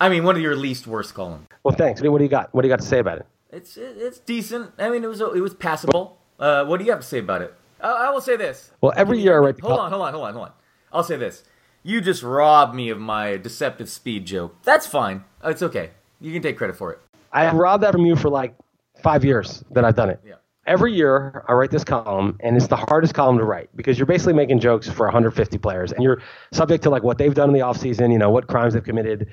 I 0.01 0.09
mean, 0.09 0.23
one 0.23 0.35
of 0.35 0.41
your 0.41 0.55
least 0.55 0.87
worst 0.87 1.13
columns. 1.13 1.47
Well, 1.63 1.75
thanks. 1.75 2.01
What 2.01 2.17
do 2.17 2.23
you 2.23 2.29
got? 2.29 2.53
What 2.53 2.63
do 2.63 2.67
you 2.67 2.71
got 2.71 2.79
to 2.81 2.87
say 2.87 2.99
about 2.99 3.19
it? 3.19 3.25
It's 3.51 3.77
it's 3.77 4.19
decent. 4.19 4.71
I 4.77 4.89
mean, 4.89 5.03
it 5.03 5.07
was 5.07 5.21
it 5.21 5.41
was 5.41 5.53
passable. 5.53 6.17
Uh, 6.39 6.65
what 6.65 6.77
do 6.79 6.85
you 6.85 6.91
have 6.91 7.01
to 7.01 7.07
say 7.07 7.19
about 7.19 7.41
it? 7.41 7.53
I, 7.79 8.07
I 8.07 8.09
will 8.09 8.21
say 8.21 8.35
this. 8.35 8.71
Well, 8.81 8.93
every 8.95 9.19
year 9.21 9.35
I 9.35 9.37
write 9.37 9.59
Hold 9.59 9.79
on, 9.79 9.91
hold 9.91 10.01
on, 10.03 10.13
hold 10.13 10.25
on, 10.25 10.33
hold 10.33 10.45
on. 10.47 10.51
I'll 10.97 11.03
say 11.03 11.15
this. 11.15 11.43
You 11.83 12.01
just 12.01 12.23
robbed 12.23 12.73
me 12.73 12.89
of 12.89 12.97
my 12.97 13.37
deceptive 13.37 13.87
speed 13.87 14.25
joke. 14.25 14.55
That's 14.63 14.87
fine. 14.87 15.25
It's 15.43 15.61
okay. 15.61 15.91
You 16.19 16.33
can 16.33 16.41
take 16.41 16.57
credit 16.57 16.75
for 16.75 16.91
it. 16.91 16.99
I 17.31 17.43
have 17.43 17.53
robbed 17.53 17.83
that 17.83 17.91
from 17.91 18.03
you 18.07 18.15
for 18.15 18.29
like 18.29 18.55
five 19.03 19.23
years 19.23 19.63
that 19.69 19.85
I've 19.85 19.95
done 19.95 20.09
it. 20.09 20.19
Yeah. 20.25 20.33
Every 20.65 20.91
year 20.91 21.45
I 21.47 21.53
write 21.53 21.69
this 21.69 21.83
column, 21.83 22.35
and 22.39 22.57
it's 22.57 22.65
the 22.65 22.77
hardest 22.77 23.13
column 23.13 23.37
to 23.37 23.43
write 23.43 23.69
because 23.75 23.99
you're 23.99 24.07
basically 24.07 24.33
making 24.33 24.59
jokes 24.59 24.89
for 24.89 25.05
150 25.05 25.59
players, 25.59 25.91
and 25.91 26.01
you're 26.01 26.19
subject 26.51 26.81
to 26.85 26.89
like 26.89 27.03
what 27.03 27.19
they've 27.19 27.35
done 27.35 27.49
in 27.49 27.53
the 27.53 27.61
offseason, 27.61 28.11
you 28.11 28.17
know, 28.17 28.31
what 28.31 28.47
crimes 28.47 28.73
they've 28.73 28.83
committed, 28.83 29.27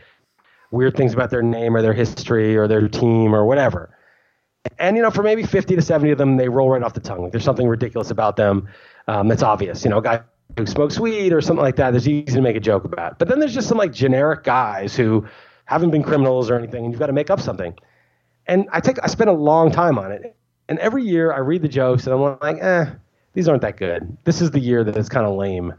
weird 0.70 0.94
things 0.98 1.14
about 1.14 1.30
their 1.30 1.42
name 1.42 1.74
or 1.74 1.80
their 1.80 1.94
history 1.94 2.58
or 2.58 2.68
their 2.68 2.86
team 2.88 3.34
or 3.34 3.46
whatever. 3.46 3.96
And 4.78 4.96
you 4.96 5.02
know, 5.02 5.10
for 5.10 5.22
maybe 5.22 5.44
50 5.44 5.76
to 5.76 5.82
70 5.82 6.10
of 6.10 6.18
them, 6.18 6.36
they 6.36 6.50
roll 6.50 6.68
right 6.68 6.82
off 6.82 6.92
the 6.92 7.00
tongue. 7.00 7.22
Like 7.22 7.32
there's 7.32 7.44
something 7.44 7.66
ridiculous 7.66 8.10
about 8.10 8.36
them 8.36 8.68
um, 9.08 9.28
that's 9.28 9.42
obvious. 9.42 9.82
You 9.82 9.88
know, 9.88 9.98
a 9.98 10.02
guy 10.02 10.22
who 10.56 10.66
smokes 10.66 10.98
weed 10.98 11.32
or 11.32 11.40
something 11.40 11.62
like 11.62 11.76
that, 11.76 11.92
that's 11.92 12.06
easy 12.06 12.24
to 12.24 12.40
make 12.40 12.56
a 12.56 12.60
joke 12.60 12.84
about. 12.84 13.18
But 13.18 13.28
then 13.28 13.40
there's 13.40 13.54
just 13.54 13.68
some 13.68 13.78
like 13.78 13.92
generic 13.92 14.44
guys 14.44 14.94
who 14.94 15.26
haven't 15.64 15.90
been 15.90 16.02
criminals 16.02 16.50
or 16.50 16.56
anything, 16.56 16.84
and 16.84 16.92
you've 16.92 17.00
got 17.00 17.06
to 17.06 17.12
make 17.12 17.30
up 17.30 17.40
something. 17.40 17.74
And 18.46 18.68
I 18.72 18.80
take 18.80 18.98
I 19.02 19.06
spend 19.06 19.30
a 19.30 19.34
long 19.34 19.70
time 19.70 19.98
on 19.98 20.12
it, 20.12 20.36
and 20.68 20.78
every 20.78 21.02
year 21.02 21.32
I 21.32 21.38
read 21.38 21.62
the 21.62 21.68
jokes 21.68 22.06
and 22.06 22.14
I'm 22.14 22.38
like, 22.40 22.62
eh, 22.62 22.86
these 23.32 23.48
aren't 23.48 23.62
that 23.62 23.76
good. 23.76 24.16
This 24.24 24.40
is 24.40 24.50
the 24.50 24.60
year 24.60 24.84
that 24.84 24.96
it's 24.96 25.08
kind 25.08 25.26
of 25.26 25.36
lame, 25.36 25.74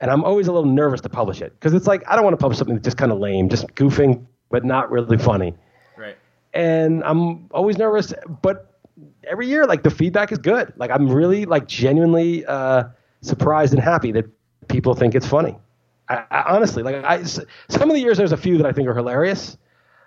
and 0.00 0.10
I'm 0.10 0.24
always 0.24 0.46
a 0.46 0.52
little 0.52 0.70
nervous 0.70 1.00
to 1.02 1.08
publish 1.08 1.42
it 1.42 1.52
because 1.58 1.74
it's 1.74 1.86
like 1.86 2.02
I 2.08 2.14
don't 2.14 2.24
want 2.24 2.34
to 2.34 2.40
publish 2.40 2.58
something 2.58 2.76
that's 2.76 2.84
just 2.84 2.96
kind 2.96 3.12
of 3.12 3.18
lame, 3.18 3.48
just 3.48 3.66
goofing 3.74 4.26
but 4.50 4.64
not 4.64 4.90
really 4.90 5.18
funny. 5.18 5.54
Right. 5.96 6.16
And 6.52 7.02
I'm 7.02 7.48
always 7.50 7.76
nervous, 7.76 8.14
but 8.40 8.70
every 9.28 9.48
year 9.48 9.66
like 9.66 9.82
the 9.82 9.90
feedback 9.90 10.30
is 10.30 10.38
good. 10.38 10.72
Like 10.76 10.92
I'm 10.92 11.08
really 11.10 11.44
like 11.44 11.66
genuinely 11.66 12.46
uh, 12.46 12.84
surprised 13.24 13.72
and 13.74 13.82
happy 13.82 14.12
that 14.12 14.26
people 14.68 14.94
think 14.94 15.14
it's 15.14 15.26
funny. 15.26 15.56
I, 16.08 16.24
I, 16.30 16.54
honestly, 16.54 16.82
like 16.82 16.96
I, 17.04 17.22
some 17.24 17.90
of 17.90 17.90
the 17.90 18.00
years 18.00 18.18
there's 18.18 18.32
a 18.32 18.36
few 18.36 18.58
that 18.58 18.66
I 18.66 18.72
think 18.72 18.88
are 18.88 18.94
hilarious 18.94 19.56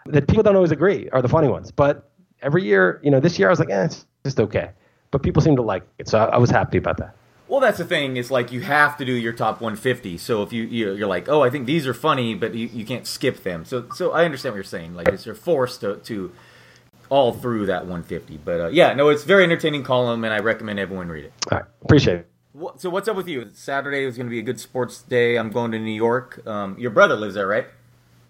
that 0.05 0.27
people 0.27 0.43
don't 0.43 0.55
always 0.55 0.71
agree 0.71 1.09
are 1.09 1.21
the 1.21 1.27
funny 1.27 1.47
ones. 1.47 1.71
But 1.71 2.09
every 2.41 2.63
year, 2.63 2.99
you 3.03 3.11
know, 3.11 3.19
this 3.19 3.37
year 3.39 3.47
I 3.47 3.51
was 3.51 3.59
like, 3.59 3.69
eh, 3.69 3.85
it's 3.85 4.05
just 4.23 4.39
okay. 4.39 4.71
But 5.11 5.23
people 5.23 5.41
seem 5.41 5.55
to 5.55 5.61
like 5.61 5.83
it, 5.97 6.07
so 6.07 6.19
I, 6.19 6.25
I 6.25 6.37
was 6.37 6.49
happy 6.49 6.77
about 6.77 6.97
that. 6.97 7.15
Well, 7.47 7.61
that's 7.61 7.77
the 7.77 7.85
thing. 7.85 8.17
Is 8.17 8.29
like 8.29 8.51
you 8.51 8.61
have 8.61 8.97
to 8.97 9.05
do 9.05 9.13
your 9.13 9.31
top 9.31 9.61
150. 9.61 10.17
So 10.17 10.43
if 10.43 10.51
you 10.51 10.63
you're 10.65 11.07
like, 11.07 11.29
oh, 11.29 11.43
I 11.43 11.49
think 11.49 11.65
these 11.65 11.87
are 11.87 11.93
funny, 11.93 12.35
but 12.35 12.53
you, 12.53 12.67
you 12.67 12.85
can't 12.85 13.07
skip 13.07 13.43
them. 13.43 13.63
So 13.63 13.85
so 13.95 14.11
I 14.11 14.25
understand 14.25 14.53
what 14.53 14.57
you're 14.57 14.63
saying. 14.63 14.95
Like 14.95 15.07
it's 15.07 15.25
you're 15.25 15.35
forced 15.35 15.81
to, 15.81 15.95
to 15.95 16.31
all 17.09 17.31
through 17.31 17.67
that 17.67 17.83
150. 17.83 18.37
But 18.43 18.59
uh, 18.59 18.67
yeah, 18.67 18.93
no, 18.93 19.07
it's 19.09 19.23
very 19.23 19.45
entertaining 19.45 19.83
column, 19.83 20.25
and 20.25 20.33
I 20.33 20.39
recommend 20.39 20.77
everyone 20.79 21.07
read 21.07 21.25
it. 21.25 21.33
All 21.49 21.59
right, 21.59 21.67
appreciate 21.81 22.19
it. 22.19 22.29
So 22.77 22.89
what's 22.89 23.07
up 23.07 23.15
with 23.15 23.27
you? 23.27 23.49
Saturday 23.53 24.03
is 24.03 24.17
going 24.17 24.25
to 24.25 24.31
be 24.31 24.39
a 24.39 24.43
good 24.43 24.59
sports 24.59 25.03
day. 25.03 25.35
I'm 25.35 25.51
going 25.51 25.71
to 25.73 25.79
New 25.79 25.91
York. 25.91 26.41
Um, 26.47 26.75
your 26.79 26.89
brother 26.89 27.15
lives 27.15 27.35
there, 27.35 27.45
right? 27.45 27.67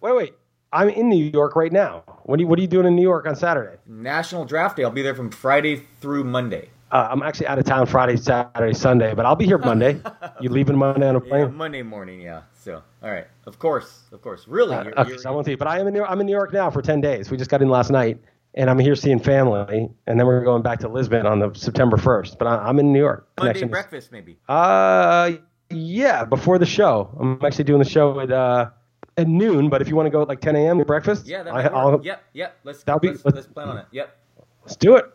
Wait, 0.01 0.15
wait. 0.15 0.33
I'm 0.73 0.89
in 0.89 1.07
New 1.07 1.23
York 1.23 1.55
right 1.55 1.71
now. 1.71 2.03
What 2.23 2.37
are 2.37 2.41
you 2.41 2.47
What 2.47 2.59
are 2.59 2.61
you 2.61 2.67
doing 2.67 2.85
in 2.85 2.95
New 2.97 3.03
York 3.03 3.25
on 3.25 3.37
Saturday? 3.37 3.77
National 3.85 4.43
Draft 4.43 4.75
Day. 4.75 4.83
I'll 4.83 4.91
be 4.91 5.01
there 5.01 5.15
from 5.15 5.31
Friday 5.31 5.83
through 6.01 6.25
Monday. 6.25 6.69
Uh, 6.91 7.07
I'm 7.09 7.23
actually 7.23 7.47
out 7.47 7.57
of 7.57 7.63
town 7.63 7.85
Friday, 7.85 8.17
Saturday, 8.17 8.73
Sunday, 8.73 9.13
but 9.13 9.25
I'll 9.25 9.35
be 9.35 9.45
here 9.45 9.57
Monday. 9.57 10.01
you 10.41 10.49
leaving 10.49 10.77
Monday 10.77 11.07
on 11.07 11.15
a 11.15 11.21
plane? 11.21 11.45
Yeah, 11.45 11.47
Monday 11.47 11.81
morning, 11.81 12.19
yeah. 12.19 12.41
So, 12.53 12.81
all 13.01 13.11
right, 13.11 13.27
of 13.45 13.59
course, 13.59 14.03
of 14.11 14.21
course. 14.21 14.45
Really? 14.47 14.75
Uh, 14.75 14.83
you're, 14.83 14.99
okay, 14.99 15.09
you're, 15.11 15.19
so 15.19 15.29
I 15.29 15.31
won't 15.31 15.45
see 15.45 15.51
you. 15.51 15.57
But 15.57 15.67
I 15.67 15.79
am 15.79 15.87
in 15.87 15.93
New, 15.93 16.03
I'm 16.03 16.19
in 16.19 16.25
New 16.25 16.33
York 16.33 16.51
now 16.51 16.69
for 16.69 16.81
ten 16.81 16.99
days. 16.99 17.31
We 17.31 17.37
just 17.37 17.49
got 17.49 17.61
in 17.61 17.69
last 17.69 17.91
night, 17.91 18.19
and 18.57 18.71
I'm 18.71 18.79
here 18.79 18.95
seeing 18.95 19.19
family, 19.19 19.87
and 20.07 20.19
then 20.19 20.25
we're 20.25 20.43
going 20.43 20.63
back 20.63 20.79
to 20.79 20.89
Lisbon 20.89 21.27
on 21.27 21.39
the 21.39 21.53
September 21.53 21.95
1st. 21.95 22.39
But 22.39 22.47
I, 22.47 22.67
am 22.67 22.79
in 22.79 22.91
New 22.91 22.99
York. 22.99 23.29
Monday 23.39 23.63
breakfast, 23.65 24.11
maybe. 24.11 24.37
Uh, 24.49 25.33
yeah, 25.69 26.25
before 26.25 26.57
the 26.57 26.65
show. 26.65 27.15
I'm 27.19 27.39
actually 27.45 27.65
doing 27.65 27.79
the 27.79 27.89
show 27.89 28.19
at 28.19 28.31
uh 28.31 28.71
at 29.15 29.27
noon. 29.27 29.69
But 29.69 29.83
if 29.83 29.87
you 29.87 29.95
want 29.95 30.07
to 30.07 30.09
go 30.09 30.23
at 30.23 30.27
like 30.27 30.41
10 30.41 30.55
a.m. 30.55 30.79
breakfast, 30.79 31.27
yeah, 31.27 31.43
that 31.43 31.53
I, 31.53 31.63
I'll, 31.67 32.01
yep, 32.03 32.23
yep. 32.33 32.57
Let's 32.63 32.83
that'll 32.83 32.99
let's, 33.07 33.23
let's, 33.23 33.35
let's 33.35 33.47
plan 33.47 33.69
on 33.69 33.77
it. 33.77 33.85
Yep. 33.91 34.17
Let's 34.63 34.75
do 34.75 34.95
it. 34.95 35.05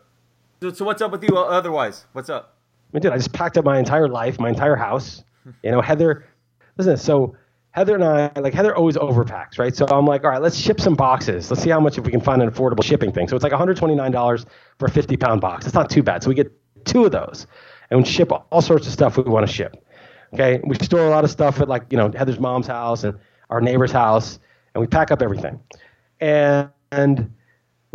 So, 0.61 0.71
so 0.71 0.85
what's 0.85 1.01
up 1.01 1.11
with 1.11 1.23
you? 1.23 1.37
Otherwise, 1.37 2.05
what's 2.13 2.29
up? 2.29 2.55
I 2.93 2.95
mean, 2.95 3.01
dude, 3.01 3.11
I 3.11 3.17
just 3.17 3.33
packed 3.33 3.57
up 3.57 3.65
my 3.65 3.77
entire 3.77 4.07
life, 4.07 4.39
my 4.39 4.49
entire 4.49 4.77
house. 4.77 5.23
You 5.63 5.71
know, 5.71 5.81
Heather. 5.81 6.25
Listen, 6.77 6.95
so 6.95 7.35
Heather 7.73 7.95
and 7.95 8.03
I, 8.03 8.31
like 8.39 8.53
Heather 8.53 8.75
always 8.75 8.95
overpacks, 8.97 9.57
right? 9.57 9.75
So 9.75 9.87
I'm 9.87 10.05
like, 10.05 10.23
all 10.23 10.29
right, 10.29 10.41
let's 10.41 10.55
ship 10.55 10.79
some 10.79 10.93
boxes. 10.93 11.49
Let's 11.49 11.63
see 11.63 11.71
how 11.71 11.79
much 11.79 11.97
if 11.97 12.05
we 12.05 12.11
can 12.11 12.21
find 12.21 12.39
an 12.41 12.49
affordable 12.49 12.83
shipping 12.83 13.11
thing. 13.11 13.27
So 13.27 13.35
it's 13.35 13.41
like 13.41 13.51
$129 13.51 14.45
for 14.77 14.85
a 14.85 14.91
50 14.91 15.17
pound 15.17 15.41
box. 15.41 15.65
It's 15.65 15.73
not 15.73 15.89
too 15.89 16.03
bad. 16.03 16.21
So 16.21 16.29
we 16.29 16.35
get 16.35 16.51
two 16.85 17.03
of 17.05 17.11
those 17.11 17.47
and 17.89 17.99
we 17.99 18.05
ship 18.05 18.31
all 18.31 18.61
sorts 18.61 18.85
of 18.85 18.93
stuff 18.93 19.17
we 19.17 19.23
want 19.23 19.47
to 19.47 19.51
ship. 19.51 19.83
Okay. 20.35 20.61
We 20.63 20.75
store 20.75 21.07
a 21.07 21.09
lot 21.09 21.23
of 21.23 21.31
stuff 21.31 21.61
at 21.61 21.67
like, 21.67 21.85
you 21.89 21.97
know, 21.97 22.11
Heather's 22.11 22.39
mom's 22.39 22.67
house 22.67 23.03
and 23.03 23.17
our 23.49 23.59
neighbor's 23.59 23.91
house 23.91 24.37
and 24.75 24.81
we 24.81 24.85
pack 24.85 25.09
up 25.09 25.23
everything. 25.23 25.59
And, 26.19 26.69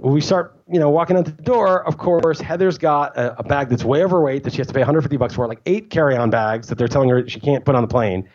we 0.00 0.20
start, 0.20 0.60
you 0.70 0.78
know, 0.78 0.90
walking 0.90 1.16
out 1.16 1.24
the 1.24 1.32
door, 1.32 1.84
of 1.84 1.98
course, 1.98 2.40
Heather's 2.40 2.78
got 2.78 3.16
a, 3.16 3.38
a 3.38 3.42
bag 3.42 3.68
that's 3.68 3.84
way 3.84 4.04
overweight 4.04 4.44
that 4.44 4.52
she 4.52 4.58
has 4.58 4.68
to 4.68 4.72
pay 4.72 4.80
150 4.80 5.16
bucks 5.16 5.34
for, 5.34 5.48
like 5.48 5.60
eight 5.66 5.90
carry-on 5.90 6.30
bags 6.30 6.68
that 6.68 6.78
they're 6.78 6.88
telling 6.88 7.08
her 7.08 7.28
she 7.28 7.40
can't 7.40 7.64
put 7.64 7.74
on 7.74 7.82
the 7.82 7.88
plane 7.88 8.28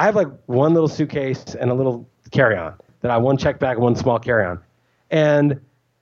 I 0.00 0.04
have 0.04 0.16
like 0.16 0.28
one 0.46 0.72
little 0.72 0.88
suitcase 0.88 1.54
and 1.54 1.70
a 1.70 1.74
little 1.74 2.08
carry 2.30 2.56
on 2.56 2.72
that 3.02 3.10
I 3.10 3.18
one 3.18 3.36
check 3.36 3.58
bag, 3.58 3.76
one 3.76 3.94
small 3.94 4.18
carry 4.18 4.46
on. 4.46 4.58
And 5.10 5.60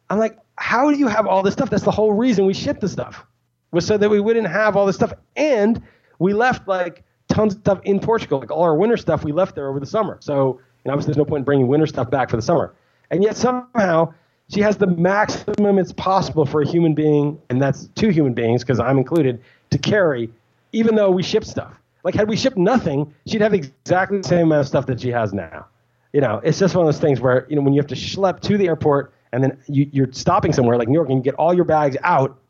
I'm 0.08 0.20
like, 0.20 0.38
how 0.54 0.92
do 0.92 0.96
you 0.96 1.08
have 1.08 1.26
all 1.26 1.42
this 1.42 1.54
stuff? 1.54 1.68
That's 1.68 1.82
the 1.82 1.90
whole 1.90 2.12
reason 2.12 2.46
we 2.46 2.54
shipped 2.54 2.80
the 2.80 2.88
stuff 2.88 3.26
was 3.72 3.84
so 3.84 3.98
that 3.98 4.08
we 4.08 4.20
wouldn't 4.20 4.46
have 4.46 4.76
all 4.76 4.86
this 4.86 4.94
stuff. 4.94 5.12
And 5.34 5.82
we 6.20 6.32
left 6.32 6.68
like 6.68 7.02
tons 7.26 7.54
of 7.54 7.60
stuff 7.60 7.80
in 7.82 7.98
Portugal, 7.98 8.38
like 8.38 8.52
all 8.52 8.62
our 8.62 8.76
winter 8.76 8.96
stuff 8.96 9.24
we 9.24 9.32
left 9.32 9.56
there 9.56 9.68
over 9.68 9.80
the 9.80 9.86
summer. 9.86 10.18
So, 10.20 10.60
and 10.84 10.92
obviously 10.92 11.14
there's 11.14 11.18
no 11.18 11.24
point 11.24 11.40
in 11.40 11.44
bringing 11.44 11.66
winter 11.66 11.88
stuff 11.88 12.08
back 12.08 12.30
for 12.30 12.36
the 12.36 12.42
summer. 12.42 12.72
And 13.10 13.24
yet 13.24 13.36
somehow 13.36 14.14
she 14.48 14.60
has 14.60 14.76
the 14.76 14.86
maximum 14.86 15.76
it's 15.76 15.92
possible 15.92 16.46
for 16.46 16.62
a 16.62 16.68
human 16.68 16.94
being, 16.94 17.36
and 17.50 17.60
that's 17.60 17.88
two 17.96 18.10
human 18.10 18.32
beings 18.32 18.62
because 18.62 18.78
I'm 18.78 18.96
included, 18.96 19.42
to 19.70 19.78
carry, 19.78 20.30
even 20.70 20.94
though 20.94 21.10
we 21.10 21.24
ship 21.24 21.44
stuff. 21.44 21.74
Like 22.08 22.14
had 22.14 22.26
we 22.26 22.36
shipped 22.36 22.56
nothing, 22.56 23.14
she'd 23.26 23.42
have 23.42 23.52
exactly 23.52 24.16
the 24.16 24.26
same 24.26 24.46
amount 24.46 24.62
of 24.62 24.66
stuff 24.66 24.86
that 24.86 24.98
she 24.98 25.10
has 25.10 25.34
now. 25.34 25.66
You 26.14 26.22
know, 26.22 26.40
it's 26.42 26.58
just 26.58 26.74
one 26.74 26.86
of 26.86 26.90
those 26.90 26.98
things 26.98 27.20
where 27.20 27.46
you 27.50 27.56
know 27.56 27.60
when 27.60 27.74
you 27.74 27.80
have 27.82 27.88
to 27.88 27.94
schlep 27.94 28.40
to 28.40 28.56
the 28.56 28.66
airport 28.66 29.12
and 29.30 29.44
then 29.44 29.58
you, 29.68 29.90
you're 29.92 30.10
stopping 30.12 30.54
somewhere 30.54 30.78
like 30.78 30.88
New 30.88 30.94
York 30.94 31.10
and 31.10 31.18
you 31.18 31.22
get 31.22 31.34
all 31.34 31.52
your 31.52 31.66
bags 31.66 31.98
out 32.02 32.40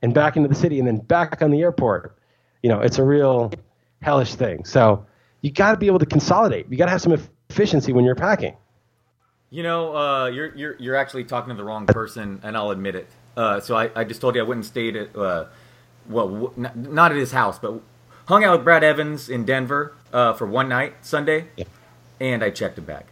and 0.00 0.14
back 0.14 0.38
into 0.38 0.48
the 0.48 0.54
city 0.54 0.78
and 0.78 0.88
then 0.88 0.96
back 0.96 1.42
on 1.42 1.50
the 1.50 1.60
airport. 1.60 2.16
You 2.62 2.70
know, 2.70 2.80
it's 2.80 2.96
a 2.96 3.04
real 3.04 3.52
hellish 4.00 4.34
thing. 4.34 4.64
So 4.64 5.04
you 5.42 5.52
got 5.52 5.72
to 5.72 5.76
be 5.76 5.88
able 5.88 5.98
to 5.98 6.06
consolidate. 6.06 6.68
You 6.70 6.78
got 6.78 6.86
to 6.86 6.92
have 6.92 7.02
some 7.02 7.12
efficiency 7.50 7.92
when 7.92 8.06
you're 8.06 8.14
packing. 8.14 8.56
You 9.50 9.62
know, 9.62 9.94
uh, 9.94 10.26
you're 10.28 10.54
you're 10.54 10.76
you're 10.78 10.96
actually 10.96 11.24
talking 11.24 11.50
to 11.50 11.54
the 11.54 11.64
wrong 11.64 11.84
person, 11.84 12.40
and 12.42 12.56
I'll 12.56 12.70
admit 12.70 12.94
it. 12.94 13.08
Uh, 13.36 13.60
so 13.60 13.76
I, 13.76 13.90
I 13.94 14.04
just 14.04 14.22
told 14.22 14.36
you 14.36 14.40
I 14.40 14.44
wouldn't 14.44 14.64
stay 14.64 14.88
at 14.98 15.14
uh, 15.14 15.48
well, 16.08 16.28
w- 16.30 16.70
not 16.74 17.12
at 17.12 17.18
his 17.18 17.32
house, 17.32 17.58
but 17.58 17.82
hung 18.26 18.44
out 18.44 18.58
with 18.58 18.64
Brad 18.64 18.84
Evans 18.84 19.28
in 19.28 19.44
Denver 19.44 19.94
uh, 20.12 20.32
for 20.32 20.46
one 20.46 20.68
night 20.68 20.94
Sunday, 21.02 21.48
yeah. 21.56 21.64
and 22.20 22.42
I 22.42 22.50
checked 22.50 22.78
a 22.78 22.82
bag. 22.82 23.04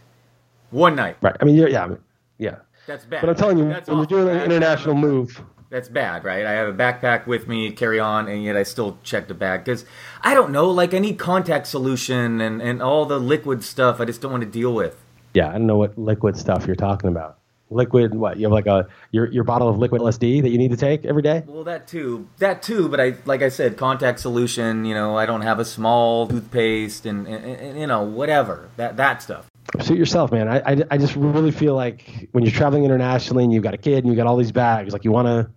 One 0.69 0.95
night. 0.95 1.17
Right. 1.21 1.35
I 1.39 1.45
mean, 1.45 1.55
yeah, 1.55 1.95
yeah. 2.37 2.55
That's 2.87 3.05
bad. 3.05 3.21
But 3.21 3.29
I'm 3.29 3.35
telling 3.35 3.57
you, 3.57 3.67
that's 3.67 3.87
when 3.87 3.99
awful. 3.99 4.17
you're 4.17 4.25
doing 4.25 4.37
an 4.37 4.43
international 4.43 4.95
move. 4.95 5.41
That's 5.69 5.87
bad, 5.87 6.25
right? 6.25 6.45
I 6.45 6.51
have 6.51 6.67
a 6.67 6.73
backpack 6.73 7.27
with 7.27 7.47
me, 7.47 7.71
carry 7.71 7.99
on, 7.99 8.27
and 8.27 8.43
yet 8.43 8.57
I 8.57 8.63
still 8.63 8.97
check 9.03 9.27
the 9.27 9.33
bag 9.33 9.63
because 9.63 9.85
I 10.21 10.33
don't 10.33 10.51
know. 10.51 10.69
Like 10.69 10.93
I 10.93 10.99
need 10.99 11.17
contact 11.17 11.67
solution 11.67 12.41
and 12.41 12.61
and 12.61 12.81
all 12.81 13.05
the 13.05 13.19
liquid 13.19 13.63
stuff. 13.63 14.01
I 14.01 14.05
just 14.05 14.21
don't 14.21 14.31
want 14.31 14.43
to 14.43 14.49
deal 14.49 14.73
with. 14.73 14.97
Yeah, 15.33 15.49
I 15.49 15.53
don't 15.53 15.67
know 15.67 15.77
what 15.77 15.97
liquid 15.97 16.35
stuff 16.35 16.67
you're 16.67 16.75
talking 16.75 17.09
about 17.09 17.40
liquid 17.71 18.13
what 18.13 18.37
you 18.37 18.45
have 18.45 18.51
like 18.51 18.67
a 18.67 18.87
your 19.11 19.31
your 19.31 19.43
bottle 19.43 19.69
of 19.69 19.77
liquid 19.77 20.01
LSD 20.01 20.41
that 20.41 20.49
you 20.49 20.57
need 20.57 20.71
to 20.71 20.77
take 20.77 21.05
every 21.05 21.21
day? 21.21 21.43
Well, 21.47 21.63
that 21.63 21.87
too, 21.87 22.27
that 22.37 22.61
too. 22.61 22.89
But 22.89 22.99
I 22.99 23.15
like 23.25 23.41
I 23.41 23.49
said, 23.49 23.77
contact 23.77 24.19
solution. 24.19 24.85
You 24.85 24.93
know, 24.93 25.17
I 25.17 25.25
don't 25.25 25.41
have 25.41 25.59
a 25.59 25.65
small 25.65 26.27
toothpaste 26.27 27.05
and, 27.05 27.27
and, 27.27 27.43
and 27.45 27.79
you 27.79 27.87
know 27.87 28.03
whatever 28.03 28.69
that 28.77 28.97
that 28.97 29.21
stuff. 29.21 29.47
Suit 29.79 29.97
yourself, 29.97 30.31
man. 30.31 30.47
I, 30.47 30.57
I, 30.59 30.83
I 30.91 30.97
just 30.97 31.15
really 31.15 31.51
feel 31.51 31.75
like 31.75 32.27
when 32.31 32.43
you're 32.43 32.53
traveling 32.53 32.83
internationally 32.83 33.43
and 33.43 33.53
you've 33.53 33.63
got 33.63 33.73
a 33.73 33.77
kid 33.77 33.99
and 33.99 34.07
you've 34.07 34.17
got 34.17 34.27
all 34.27 34.35
these 34.35 34.51
bags, 34.51 34.91
like 34.91 35.05
you 35.05 35.11
want 35.11 35.27
to 35.27 35.49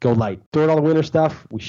go 0.00 0.12
light. 0.12 0.40
During 0.52 0.68
all 0.68 0.76
the 0.76 0.82
winter 0.82 1.02
stuff, 1.02 1.46
we 1.50 1.60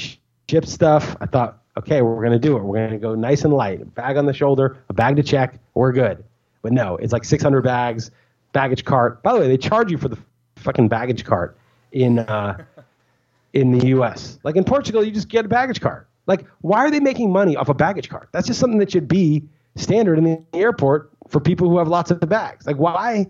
ship 0.50 0.66
stuff. 0.66 1.16
I 1.22 1.28
thought, 1.28 1.62
okay, 1.78 2.02
we're 2.02 2.16
going 2.16 2.32
to 2.32 2.40
do 2.40 2.58
it. 2.58 2.64
We're 2.64 2.78
going 2.78 2.92
to 2.92 2.98
go 2.98 3.16
nice 3.16 3.46
and 3.46 3.54
light. 3.54 3.82
A 3.82 3.86
bag 3.86 4.18
on 4.18 4.26
the 4.26 4.34
shoulder, 4.34 4.78
a 4.90 4.94
bag 4.94 5.16
to 5.16 5.24
check. 5.24 5.60
We're 5.76 5.94
good. 5.94 6.24
But 6.62 6.74
no, 6.74 6.98
it's 6.98 7.14
like 7.14 7.24
600 7.24 7.62
bags 7.62 8.12
baggage 8.54 8.86
cart. 8.86 9.22
By 9.24 9.34
the 9.34 9.40
way, 9.40 9.48
they 9.48 9.58
charge 9.58 9.92
you 9.92 9.98
for 9.98 10.08
the 10.08 10.18
fucking 10.58 10.88
baggage 10.88 11.26
cart 11.26 11.58
in 11.92 12.20
uh, 12.20 12.64
in 13.54 13.72
the 13.72 13.88
U.S. 13.88 14.40
Like 14.44 14.56
in 14.56 14.64
Portugal, 14.64 15.04
you 15.04 15.12
just 15.12 15.30
get 15.30 15.46
a 15.46 15.48
baggage 15.50 15.82
cart. 15.82 16.08
Like, 16.26 16.46
why 16.62 16.80
are 16.80 16.92
they 16.92 17.00
making 17.00 17.32
money 17.32 17.56
off 17.56 17.70
a 17.70 17.74
baggage 17.74 18.10
cart? 18.10 18.30
That's 18.34 18.48
just 18.48 18.60
something 18.60 18.80
that 18.80 18.92
should 18.92 19.08
be 19.08 19.44
standard 19.76 20.18
in 20.18 20.26
the 20.26 20.44
airport 20.54 21.10
for 21.30 21.40
people 21.40 21.70
who 21.70 21.78
have 21.78 21.88
lots 21.88 22.12
of 22.12 22.20
bags. 22.22 22.68
Like, 22.68 22.78
why 22.78 23.28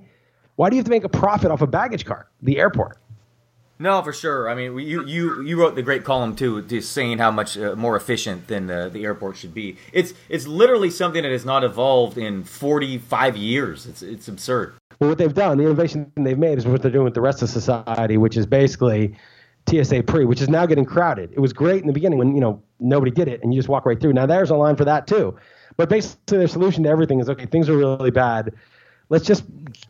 why 0.56 0.70
do 0.70 0.76
you 0.76 0.80
have 0.80 0.86
to 0.86 0.92
make 0.92 1.04
a 1.04 1.10
profit 1.10 1.52
off 1.52 1.62
a 1.62 1.68
baggage 1.68 2.06
cart? 2.06 2.28
The 2.42 2.60
airport. 2.60 2.98
No, 3.80 4.02
for 4.02 4.12
sure. 4.12 4.50
I 4.50 4.56
mean, 4.56 4.78
you 4.80 5.06
you 5.06 5.42
you 5.44 5.60
wrote 5.60 5.76
the 5.76 5.84
great 5.84 6.04
column 6.04 6.36
too, 6.36 6.64
just 6.64 6.92
saying 6.92 7.20
how 7.20 7.30
much 7.30 7.58
uh, 7.58 7.76
more 7.76 7.96
efficient 7.96 8.48
than 8.48 8.66
the, 8.66 8.90
the 8.92 9.04
airport 9.04 9.38
should 9.38 9.54
be. 9.54 9.78
It's 9.94 10.14
it's 10.30 10.48
literally 10.48 10.90
something 10.90 11.22
that 11.22 11.32
has 11.32 11.46
not 11.46 11.64
evolved 11.64 12.18
in 12.18 12.44
45 12.44 13.38
years. 13.38 13.86
It's 13.86 14.02
it's 14.02 14.28
absurd. 14.28 14.74
Well, 15.00 15.10
what 15.10 15.18
they've 15.18 15.34
done, 15.34 15.58
the 15.58 15.66
innovation 15.66 16.12
they've 16.16 16.38
made 16.38 16.58
is 16.58 16.66
what 16.66 16.82
they're 16.82 16.92
doing 16.92 17.06
with 17.06 17.14
the 17.14 17.22
rest 17.22 17.42
of 17.42 17.50
society, 17.50 18.18
which 18.18 18.36
is 18.36 18.46
basically 18.46 19.16
TSA 19.70 20.04
pre, 20.04 20.26
which 20.26 20.42
is 20.42 20.50
now 20.50 20.66
getting 20.66 20.86
crowded. 20.86 21.32
It 21.34 21.40
was 21.40 21.54
great 21.54 21.82
in 21.82 21.88
the 21.88 21.94
beginning 21.94 22.18
when 22.18 22.34
you 22.34 22.42
know 22.42 22.62
nobody 22.80 23.12
did 23.12 23.28
it 23.28 23.42
and 23.44 23.54
you 23.54 23.60
just 23.60 23.70
walk 23.70 23.86
right 23.86 24.00
through. 24.00 24.14
Now 24.14 24.26
there's 24.26 24.50
a 24.50 24.56
line 24.56 24.76
for 24.76 24.86
that 24.86 25.08
too. 25.08 25.36
But 25.76 25.90
basically, 25.90 26.40
their 26.40 26.48
solution 26.48 26.84
to 26.84 26.90
everything 26.90 27.20
is 27.20 27.30
okay. 27.30 27.46
Things 27.46 27.70
are 27.70 27.78
really 27.78 28.12
bad 28.12 28.54
let's 29.10 29.26
just 29.26 29.46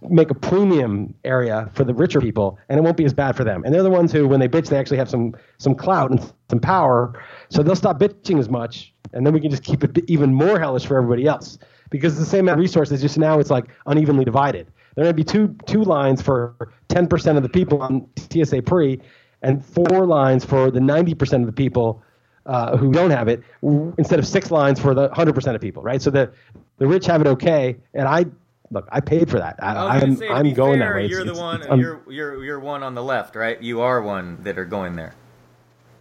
make 0.08 0.30
a 0.30 0.36
premium 0.36 1.12
area 1.24 1.68
for 1.74 1.84
the 1.84 1.92
richer 1.92 2.22
people 2.22 2.60
and 2.70 2.78
it 2.78 2.84
won't 2.84 2.98
be 2.98 3.04
as 3.04 3.16
bad 3.16 3.36
for 3.36 3.44
them 3.44 3.64
and 3.66 3.74
they're 3.74 3.82
the 3.82 3.90
ones 3.90 4.12
who 4.12 4.28
when 4.28 4.40
they 4.40 4.48
bitch 4.48 4.68
they 4.68 4.78
actually 4.78 4.98
have 4.98 5.10
some 5.10 5.36
some 5.58 5.74
clout 5.74 6.12
and 6.12 6.32
some 6.52 6.60
power 6.60 7.20
so 7.50 7.64
they'll 7.64 7.76
stop 7.76 8.00
bitching 8.00 8.38
as 8.38 8.48
much 8.48 8.94
and 9.14 9.26
then 9.26 9.34
we 9.34 9.40
can 9.40 9.50
just 9.50 9.64
keep 9.64 9.84
it 9.84 9.98
even 10.08 10.34
more 10.34 10.60
hellish 10.60 10.86
for 10.86 10.98
everybody 10.98 11.26
else 11.26 11.58
because 11.90 12.18
the 12.18 12.26
same 12.26 12.42
amount 12.42 12.60
of 12.60 12.62
resources. 12.62 13.02
Just 13.02 13.18
now, 13.18 13.40
it's 13.40 13.50
like 13.50 13.66
unevenly 13.86 14.26
divided. 14.26 14.68
There 14.98 15.06
may 15.06 15.12
be 15.12 15.24
two 15.24 15.56
two 15.68 15.84
lines 15.84 16.24
for 16.24 16.74
10% 16.90 17.38
of 17.38 17.44
the 17.44 17.50
people 17.50 17.84
on 17.84 18.10
TSA 18.18 18.64
pre, 18.64 19.00
and 19.44 19.64
four 19.64 20.08
lines 20.08 20.44
for 20.44 20.72
the 20.72 20.80
90% 20.80 21.42
of 21.42 21.46
the 21.46 21.52
people 21.52 22.02
uh, 22.48 22.76
who 22.76 22.92
don't 22.92 23.12
have 23.12 23.28
it, 23.28 23.44
instead 23.62 24.18
of 24.18 24.26
six 24.26 24.50
lines 24.50 24.80
for 24.80 24.96
the 24.96 25.10
100% 25.10 25.54
of 25.54 25.62
people, 25.62 25.84
right? 25.84 26.02
So 26.02 26.10
the 26.10 26.32
the 26.80 26.88
rich 26.88 27.06
have 27.06 27.22
it 27.22 27.28
okay, 27.28 27.78
and 27.94 28.08
I 28.08 28.26
look, 28.72 28.88
I 28.92 29.00
paid 29.00 29.30
for 29.30 29.38
that. 29.38 29.58
I, 29.60 30.00
am 30.00 30.20
I'm, 30.20 30.32
I'm 30.32 30.54
going 30.56 30.80
fair, 30.80 30.90
that 30.90 30.96
way. 30.96 31.06
You're 31.06 31.22
it's, 31.22 31.32
the 31.32 31.40
one. 31.40 31.62
It's, 31.62 31.78
you're 31.78 32.02
you're 32.10 32.44
you're 32.44 32.60
one 32.60 32.82
on 32.82 32.96
the 32.96 33.04
left, 33.04 33.36
right? 33.36 33.62
You 33.62 33.82
are 33.82 34.02
one 34.02 34.42
that 34.42 34.58
are 34.58 34.66
going 34.66 34.96
there. 34.96 35.14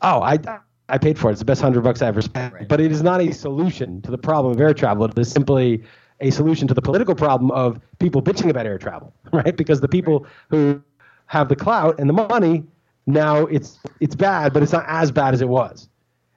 Oh, 0.01 0.23
I 0.23 0.39
I 0.89 0.97
paid 0.97 1.19
for 1.19 1.29
it. 1.29 1.33
It's 1.33 1.41
the 1.41 1.45
best 1.45 1.61
hundred 1.61 1.85
bucks 1.85 2.01
I 2.01 2.07
ever 2.07 2.23
spent. 2.23 2.55
Right. 2.55 2.67
But 2.67 2.81
it 2.81 2.91
is 2.91 3.03
not 3.03 3.21
a 3.21 3.31
solution 3.33 4.01
to 4.03 4.11
the 4.11 4.19
problem 4.19 4.55
of 4.55 4.61
air 4.61 4.73
travel. 4.73 5.05
It 5.05 5.19
is 5.19 5.31
simply 5.31 5.85
a 6.21 6.31
solution 6.31 6.67
to 6.69 6.75
the 6.75 6.83
political 6.83 7.15
problem 7.15 7.51
of 7.51 7.81
people 7.99 8.23
bitching 8.23 8.51
about 8.51 8.67
air 8.67 8.79
travel, 8.79 9.13
right? 9.33 9.57
Because 9.57 9.81
the 9.81 9.89
people 9.89 10.27
who 10.51 10.81
have 11.27 11.49
the 11.49 11.57
clout 11.57 11.99
and 11.99 12.09
the 12.09 12.15
money 12.15 12.65
now 13.07 13.47
it's 13.47 13.79
it's 14.01 14.15
bad, 14.15 14.53
but 14.53 14.63
it's 14.63 14.73
not 14.73 14.85
as 14.89 15.11
bad 15.11 15.35
as 15.35 15.41
it 15.41 15.49
was, 15.49 15.89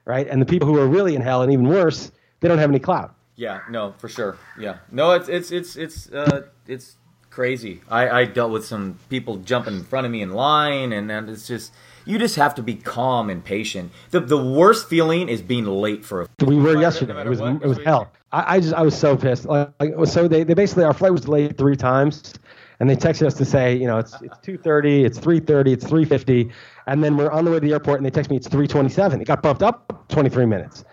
right? 0.04 0.26
And 0.26 0.40
the 0.40 0.46
people 0.46 0.68
who 0.68 0.78
are 0.78 0.86
really 0.86 1.14
in 1.16 1.22
hell 1.22 1.42
and 1.42 1.52
even 1.52 1.68
worse, 1.68 2.12
they 2.40 2.48
don't 2.48 2.58
have 2.58 2.70
any 2.70 2.78
clout. 2.78 3.14
Yeah, 3.36 3.60
no, 3.70 3.94
for 3.98 4.08
sure. 4.08 4.38
Yeah, 4.58 4.78
no, 4.90 5.12
it's 5.12 5.28
it's 5.28 5.50
it's 5.50 5.76
it's 5.76 6.10
uh, 6.12 6.42
it's 6.66 6.96
crazy. 7.30 7.80
I 7.88 8.08
I 8.08 8.24
dealt 8.24 8.52
with 8.52 8.64
some 8.64 8.98
people 9.08 9.36
jumping 9.38 9.74
in 9.74 9.84
front 9.84 10.06
of 10.06 10.12
me 10.12 10.22
in 10.22 10.30
line, 10.30 10.92
and 10.92 11.10
then 11.10 11.28
it's 11.28 11.48
just 11.48 11.72
you 12.10 12.18
just 12.18 12.36
have 12.36 12.54
to 12.56 12.62
be 12.62 12.74
calm 12.74 13.30
and 13.30 13.44
patient. 13.44 13.92
The 14.10 14.20
the 14.20 14.42
worst 14.42 14.88
feeling 14.88 15.28
is 15.28 15.40
being 15.40 15.64
late 15.64 16.04
for 16.04 16.22
a. 16.22 16.44
We 16.44 16.56
were 16.56 16.80
yesterday. 16.80 17.14
No 17.14 17.20
it 17.20 17.28
was 17.28 17.40
what, 17.40 17.62
it 17.62 17.66
was 17.66 17.78
hell. 17.78 18.10
I, 18.32 18.56
I, 18.56 18.60
just 18.60 18.74
I 18.74 18.82
was 18.82 18.96
so 18.96 19.16
pissed. 19.16 19.44
Like, 19.44 19.72
like 19.80 19.92
so 20.06 20.28
they, 20.28 20.44
they 20.44 20.54
basically 20.54 20.84
our 20.84 20.94
flight 20.94 21.12
was 21.12 21.22
delayed 21.22 21.56
three 21.56 21.76
times, 21.76 22.34
and 22.78 22.88
they 22.88 22.96
texted 22.96 23.26
us 23.26 23.34
to 23.34 23.44
say 23.44 23.76
you 23.76 23.86
know 23.86 23.98
it's 23.98 24.20
it's 24.22 24.38
two 24.42 24.58
thirty, 24.58 25.04
it's 25.04 25.18
three 25.18 25.40
thirty, 25.40 25.72
it's 25.72 25.86
three 25.86 26.04
fifty, 26.04 26.50
and 26.86 27.02
then 27.02 27.16
we're 27.16 27.30
on 27.30 27.44
the 27.44 27.50
way 27.50 27.56
to 27.58 27.66
the 27.66 27.72
airport, 27.72 27.98
and 27.98 28.06
they 28.06 28.10
text 28.10 28.30
me 28.30 28.36
it's 28.36 28.48
three 28.48 28.66
twenty 28.66 28.90
seven. 28.90 29.20
It 29.20 29.26
got 29.26 29.42
bumped 29.42 29.62
up 29.62 30.04
twenty 30.08 30.28
three 30.28 30.46
minutes. 30.46 30.84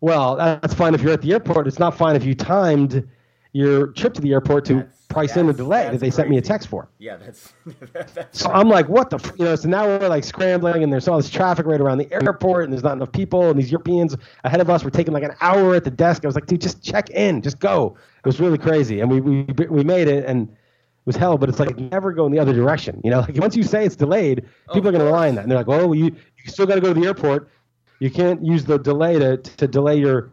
Well, 0.00 0.34
that's 0.34 0.74
fine 0.74 0.94
if 0.94 1.02
you're 1.02 1.12
at 1.12 1.22
the 1.22 1.32
airport. 1.32 1.68
It's 1.68 1.78
not 1.78 1.96
fine 1.96 2.16
if 2.16 2.24
you 2.24 2.34
timed 2.34 3.08
your 3.52 3.88
trip 3.88 4.14
to 4.14 4.20
the 4.20 4.32
airport 4.32 4.64
to 4.64 4.74
that's, 4.74 5.01
price 5.12 5.36
in 5.36 5.46
the 5.46 5.52
delay 5.52 5.84
that 5.84 5.92
they 5.92 5.98
crazy. 5.98 6.10
sent 6.10 6.30
me 6.30 6.38
a 6.38 6.40
text 6.40 6.68
for. 6.68 6.88
Yeah, 6.98 7.16
that's. 7.16 7.52
that's 7.92 8.40
so 8.40 8.50
I'm 8.50 8.68
like, 8.68 8.88
what 8.88 9.10
the, 9.10 9.16
f-? 9.16 9.32
you 9.38 9.44
know? 9.44 9.54
So 9.54 9.68
now 9.68 9.86
we're 9.86 10.08
like 10.08 10.24
scrambling, 10.24 10.82
and 10.82 10.92
there's 10.92 11.06
all 11.08 11.16
this 11.16 11.30
traffic 11.30 11.66
right 11.66 11.80
around 11.80 11.98
the 11.98 12.12
airport, 12.12 12.64
and 12.64 12.72
there's 12.72 12.82
not 12.82 12.94
enough 12.94 13.12
people, 13.12 13.50
and 13.50 13.58
these 13.58 13.70
Europeans 13.70 14.16
ahead 14.44 14.60
of 14.60 14.70
us 14.70 14.82
were 14.82 14.90
taking 14.90 15.12
like 15.12 15.22
an 15.22 15.34
hour 15.40 15.74
at 15.74 15.84
the 15.84 15.90
desk. 15.90 16.24
I 16.24 16.28
was 16.28 16.34
like, 16.34 16.46
dude, 16.46 16.60
just 16.60 16.82
check 16.82 17.10
in, 17.10 17.42
just 17.42 17.58
go. 17.58 17.96
It 18.18 18.26
was 18.26 18.40
really 18.40 18.58
crazy, 18.58 19.00
and 19.00 19.10
we 19.10 19.20
we 19.20 19.44
we 19.68 19.84
made 19.84 20.08
it, 20.08 20.24
and 20.24 20.48
it 20.48 20.56
was 21.04 21.16
hell. 21.16 21.36
But 21.36 21.48
it's 21.48 21.60
like 21.60 21.76
never 21.76 22.12
go 22.12 22.26
in 22.26 22.32
the 22.32 22.38
other 22.38 22.54
direction. 22.54 23.00
You 23.04 23.10
know, 23.10 23.20
like 23.20 23.36
once 23.36 23.56
you 23.56 23.62
say 23.62 23.84
it's 23.84 23.96
delayed, 23.96 24.44
oh, 24.68 24.74
people 24.74 24.88
are 24.88 24.92
going 24.92 25.04
to 25.04 25.06
rely 25.06 25.28
on 25.28 25.34
that, 25.34 25.42
and 25.42 25.50
they're 25.50 25.58
like, 25.58 25.68
oh, 25.68 25.88
well, 25.88 25.94
you 25.94 26.06
you 26.06 26.50
still 26.50 26.66
got 26.66 26.76
to 26.76 26.80
go 26.80 26.92
to 26.92 26.98
the 26.98 27.06
airport. 27.06 27.50
You 27.98 28.10
can't 28.10 28.44
use 28.44 28.64
the 28.64 28.78
delay 28.78 29.18
to 29.18 29.36
to 29.36 29.68
delay 29.68 29.96
your. 29.96 30.30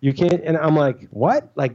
You 0.00 0.12
can't, 0.12 0.42
and 0.44 0.58
I'm 0.58 0.76
like, 0.76 1.08
what? 1.10 1.50
Like, 1.56 1.72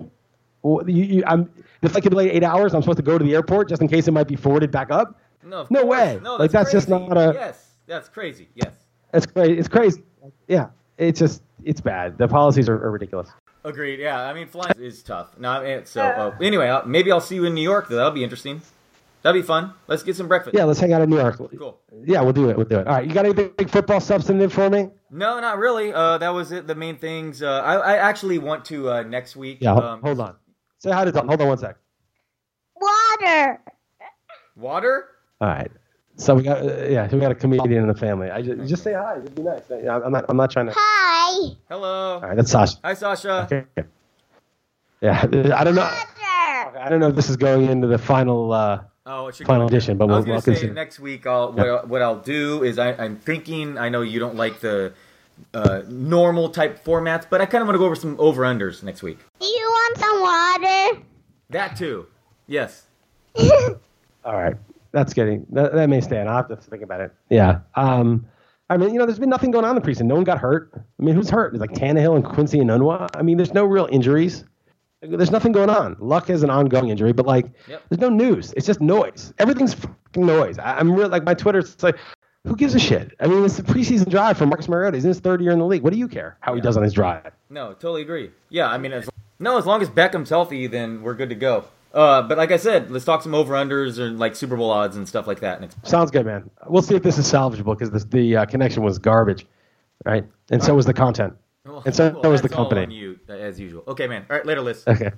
well, 0.62 0.88
you, 0.88 1.04
you, 1.04 1.24
I'm 1.26 1.50
the 1.82 1.90
flight 1.90 2.04
could 2.04 2.12
delay 2.12 2.32
eight 2.32 2.44
hours. 2.44 2.74
I'm 2.74 2.82
supposed 2.82 2.98
to 2.98 3.04
go 3.04 3.18
to 3.18 3.24
the 3.24 3.34
airport 3.34 3.70
just 3.70 3.82
in 3.82 3.88
case 3.88 4.08
it 4.08 4.12
might 4.12 4.28
be 4.28 4.36
forwarded 4.36 4.72
back 4.72 4.92
up. 4.92 5.20
No, 5.44 5.68
no 5.70 5.86
way. 5.86 6.20
No, 6.22 6.38
that's 6.38 6.40
like 6.40 6.52
that's 6.52 6.72
crazy. 6.72 6.78
just 6.78 6.90
not 6.90 7.18
a. 7.18 7.34
Yes, 7.34 7.72
that's 7.88 8.10
crazy. 8.10 8.48
Yes. 8.56 8.74
It's 9.14 9.26
crazy. 9.26 9.58
It's 9.58 9.68
crazy. 9.68 10.04
Yeah, 10.48 10.70
it's 10.98 11.20
just 11.20 11.42
it's 11.64 11.82
bad. 11.82 12.18
The 12.18 12.28
policies 12.28 12.70
are, 12.70 12.76
are 12.76 12.92
ridiculous. 12.92 13.30
Agreed. 13.64 14.00
Yeah, 14.00 14.22
I 14.22 14.34
mean, 14.34 14.48
flying 14.48 14.74
is 14.80 15.04
tough. 15.04 15.38
Now, 15.38 15.84
so 15.84 16.02
uh, 16.02 16.36
anyway, 16.42 16.70
uh, 16.70 16.84
maybe 16.86 17.12
I'll 17.12 17.22
see 17.22 17.36
you 17.36 17.46
in 17.46 17.54
New 17.54 17.62
York. 17.62 17.90
Though. 17.90 17.98
That'll 17.98 18.12
be 18.12 18.24
interesting. 18.24 18.62
That'd 19.22 19.40
be 19.40 19.46
fun. 19.46 19.74
Let's 19.88 20.02
get 20.02 20.16
some 20.16 20.28
breakfast. 20.28 20.56
Yeah, 20.56 20.64
let's 20.64 20.80
hang 20.80 20.94
out 20.94 21.02
in 21.04 21.10
New 21.10 21.18
York. 21.20 21.38
Cool. 21.38 21.80
Yeah, 22.06 22.22
we'll 22.22 22.34
do 22.34 22.50
it. 22.50 22.58
We'll 22.58 22.66
do 22.66 22.80
it. 22.80 22.88
All 22.88 22.96
right. 22.96 23.08
You 23.08 23.14
got 23.14 23.26
any 23.26 23.36
big, 23.36 23.56
big 23.56 23.70
football 23.70 24.00
substantive 24.00 24.52
for 24.52 24.68
me? 24.68 24.90
No, 25.12 25.40
not 25.40 25.60
really. 25.60 25.94
Uh, 25.94 26.18
that 26.18 26.30
was 26.30 26.52
it. 26.52 26.66
The 26.66 26.74
main 26.74 26.98
things. 26.98 27.44
Uh, 27.44 27.62
I, 27.64 27.76
I 27.76 27.98
actually 27.98 28.40
want 28.40 28.66
to 28.66 28.90
uh, 28.90 29.04
next 29.04 29.36
week. 29.36 29.60
Yeah. 29.62 29.74
Um, 29.74 30.02
hold 30.02 30.20
on. 30.20 30.36
Say 30.82 30.90
hi 30.92 31.06
to 31.06 31.12
Tom. 31.12 31.28
Hold 31.28 31.42
on 31.42 31.48
one 31.48 31.58
sec. 31.60 31.78
Water. 32.76 33.62
Water. 34.56 35.06
All 35.40 35.48
right. 35.48 35.72
So 36.16 36.34
we 36.34 36.42
got 36.42 36.64
uh, 36.64 36.86
yeah, 36.88 37.08
we 37.12 37.20
got 37.20 37.32
a 37.32 37.36
comedian 37.36 37.84
in 37.84 37.88
the 37.88 37.94
family. 37.94 38.32
I 38.32 38.42
just, 38.42 38.68
just 38.68 38.84
say 38.84 38.94
hi. 38.94 39.18
It'd 39.18 39.36
be 39.36 39.44
nice. 39.44 39.62
I'm 39.70 40.12
not 40.12 40.26
I'm 40.28 40.38
not 40.38 40.50
trying 40.50 40.66
to. 40.68 40.74
Hi. 40.76 41.54
Hello. 41.70 42.16
All 42.16 42.22
right, 42.22 42.36
that's 42.36 42.50
Sasha. 42.50 42.78
Hi, 42.84 42.96
Sasha. 42.96 43.48
Okay. 43.52 43.66
Yeah, 45.02 45.22
I 45.56 45.64
don't 45.64 45.76
know. 45.76 45.84
I 45.84 46.88
don't 46.90 47.00
know 47.00 47.10
if 47.10 47.16
this 47.16 47.30
is 47.30 47.38
going 47.38 47.70
into 47.70 47.88
the 47.88 47.98
final. 48.00 48.52
Uh, 48.52 48.82
Oh, 49.04 49.28
it 49.28 49.36
should 49.36 49.48
final 49.48 49.66
edition, 49.66 49.98
but 49.98 50.08
we'll, 50.08 50.18
I 50.18 50.20
was 50.20 50.46
we'll 50.46 50.56
say 50.56 50.68
next 50.70 51.00
week. 51.00 51.26
I'll 51.26 51.52
what, 51.54 51.68
I'll, 51.68 51.88
what 51.88 52.02
I'll 52.04 52.20
do 52.20 52.64
is 52.64 52.78
I, 52.78 52.94
I'm 52.94 53.18
thinking. 53.18 53.78
I 53.80 53.90
know 53.90 54.04
you 54.04 54.20
don't 54.20 54.36
like 54.36 54.60
the 54.60 54.94
uh, 55.56 55.82
normal 55.88 56.50
type 56.50 56.84
formats, 56.86 57.26
but 57.28 57.42
I 57.42 57.48
kind 57.48 57.64
of 57.64 57.68
want 57.68 57.76
to 57.76 57.80
go 57.80 57.86
over 57.86 57.96
some 57.96 58.16
over 58.20 58.44
unders 58.44 58.84
next 58.84 59.02
week. 59.02 59.18
Do 59.40 59.48
you 59.48 59.61
want 59.82 59.98
some 59.98 60.22
water? 60.22 61.06
That 61.50 61.76
too. 61.76 62.08
Yes. 62.48 62.88
All 64.24 64.38
right, 64.38 64.56
that's 64.92 65.14
getting 65.14 65.46
that, 65.52 65.74
that 65.74 65.90
may 65.90 66.02
stand. 66.02 66.30
I'll 66.30 66.38
have 66.38 66.48
to 66.50 66.56
think 66.56 66.84
about 66.84 67.02
it. 67.02 67.12
Yeah. 67.30 67.60
Um, 67.76 68.26
I 68.70 68.78
mean, 68.78 68.94
you 68.94 69.00
know, 69.00 69.06
there's 69.06 69.20
been 69.20 69.30
nothing 69.30 69.52
going 69.52 69.66
on 69.66 69.76
in 69.76 69.82
the 69.82 69.88
preseason. 69.88 70.06
No 70.06 70.16
one 70.16 70.24
got 70.24 70.38
hurt. 70.38 70.72
I 70.74 71.04
mean, 71.04 71.16
who's 71.16 71.30
hurt? 71.30 71.54
It's 71.54 71.60
like 71.60 71.72
Tannehill 71.72 72.16
and 72.16 72.24
Quincy 72.24 72.60
Enunwa. 72.60 73.10
I 73.16 73.22
mean, 73.22 73.38
there's 73.38 73.54
no 73.54 73.66
real 73.66 73.88
injuries. 73.92 74.46
There's 75.02 75.32
nothing 75.32 75.52
going 75.52 75.70
on. 75.70 75.98
Luck 76.00 76.30
is 76.30 76.44
an 76.44 76.50
ongoing 76.50 76.90
injury, 76.90 77.12
but 77.12 77.26
like, 77.26 77.48
yep. 77.68 77.84
there's 77.90 78.00
no 78.00 78.10
news. 78.10 78.54
It's 78.56 78.68
just 78.68 78.80
noise. 78.80 79.34
Everything's 79.40 79.74
fucking 79.74 80.26
noise. 80.26 80.60
I, 80.60 80.80
am 80.80 80.94
really 80.94 81.10
like 81.10 81.24
my 81.24 81.34
Twitter's 81.34 81.82
like, 81.84 81.98
who 82.46 82.56
gives 82.56 82.74
a 82.76 82.80
shit? 82.80 83.14
I 83.20 83.28
mean, 83.28 83.44
it's 83.46 83.60
a 83.60 83.64
preseason 83.64 84.10
drive 84.10 84.38
for 84.38 84.46
Marcus 84.46 84.68
Mariota. 84.68 84.98
He's 84.98 85.06
in 85.06 85.10
his 85.10 85.20
third 85.20 85.42
year 85.42 85.52
in 85.52 85.60
the 85.60 85.66
league. 85.66 85.84
What 85.84 85.94
do 85.94 86.00
you 86.00 86.08
care 86.08 86.38
how 86.40 86.54
yeah. 86.54 86.56
he 86.58 86.62
does 86.62 86.78
on 86.78 86.84
his 86.84 86.94
drive? 86.94 87.32
No, 87.50 87.74
totally 87.74 88.02
agree. 88.02 88.32
Yeah, 88.50 88.68
I 88.68 88.78
mean, 88.78 88.94
as, 88.94 89.10
no, 89.40 89.58
as 89.58 89.66
long 89.66 89.82
as 89.82 89.90
Beckham's 89.90 90.30
healthy, 90.30 90.68
then 90.68 91.02
we're 91.02 91.14
good 91.14 91.30
to 91.30 91.36
go. 91.36 91.66
Uh, 91.94 92.22
but 92.22 92.38
like 92.38 92.52
I 92.52 92.58
said, 92.58 92.90
let's 92.90 93.06
talk 93.06 93.22
some 93.22 93.36
over 93.36 93.54
unders 93.54 94.00
and 94.00 94.18
like 94.18 94.36
Super 94.36 94.56
Bowl 94.56 94.72
odds 94.72 94.96
and 94.96 95.08
stuff 95.08 95.28
like 95.28 95.42
that. 95.42 95.76
Sounds 95.84 96.10
good, 96.10 96.26
man. 96.26 96.50
We'll 96.68 96.82
see 96.82 96.96
if 96.96 97.04
this 97.04 97.18
is 97.18 97.32
salvageable 97.32 97.78
because 97.78 98.06
the 98.06 98.38
uh, 98.38 98.46
connection 98.46 98.82
was 98.82 98.98
garbage, 98.98 99.46
right? 100.06 100.26
And 100.50 100.64
so 100.64 100.74
was 100.74 100.86
the 100.86 100.94
content. 100.94 101.34
And 101.86 101.96
so 101.96 102.20
well, 102.22 102.32
was 102.32 102.42
the 102.42 102.50
company. 102.50 102.96
you, 102.96 103.20
as 103.28 103.60
usual. 103.60 103.84
Okay, 103.88 104.08
man. 104.08 104.26
All 104.30 104.38
right, 104.38 104.46
later, 104.46 104.62
Liss. 104.62 104.88
Okay. 104.88 105.12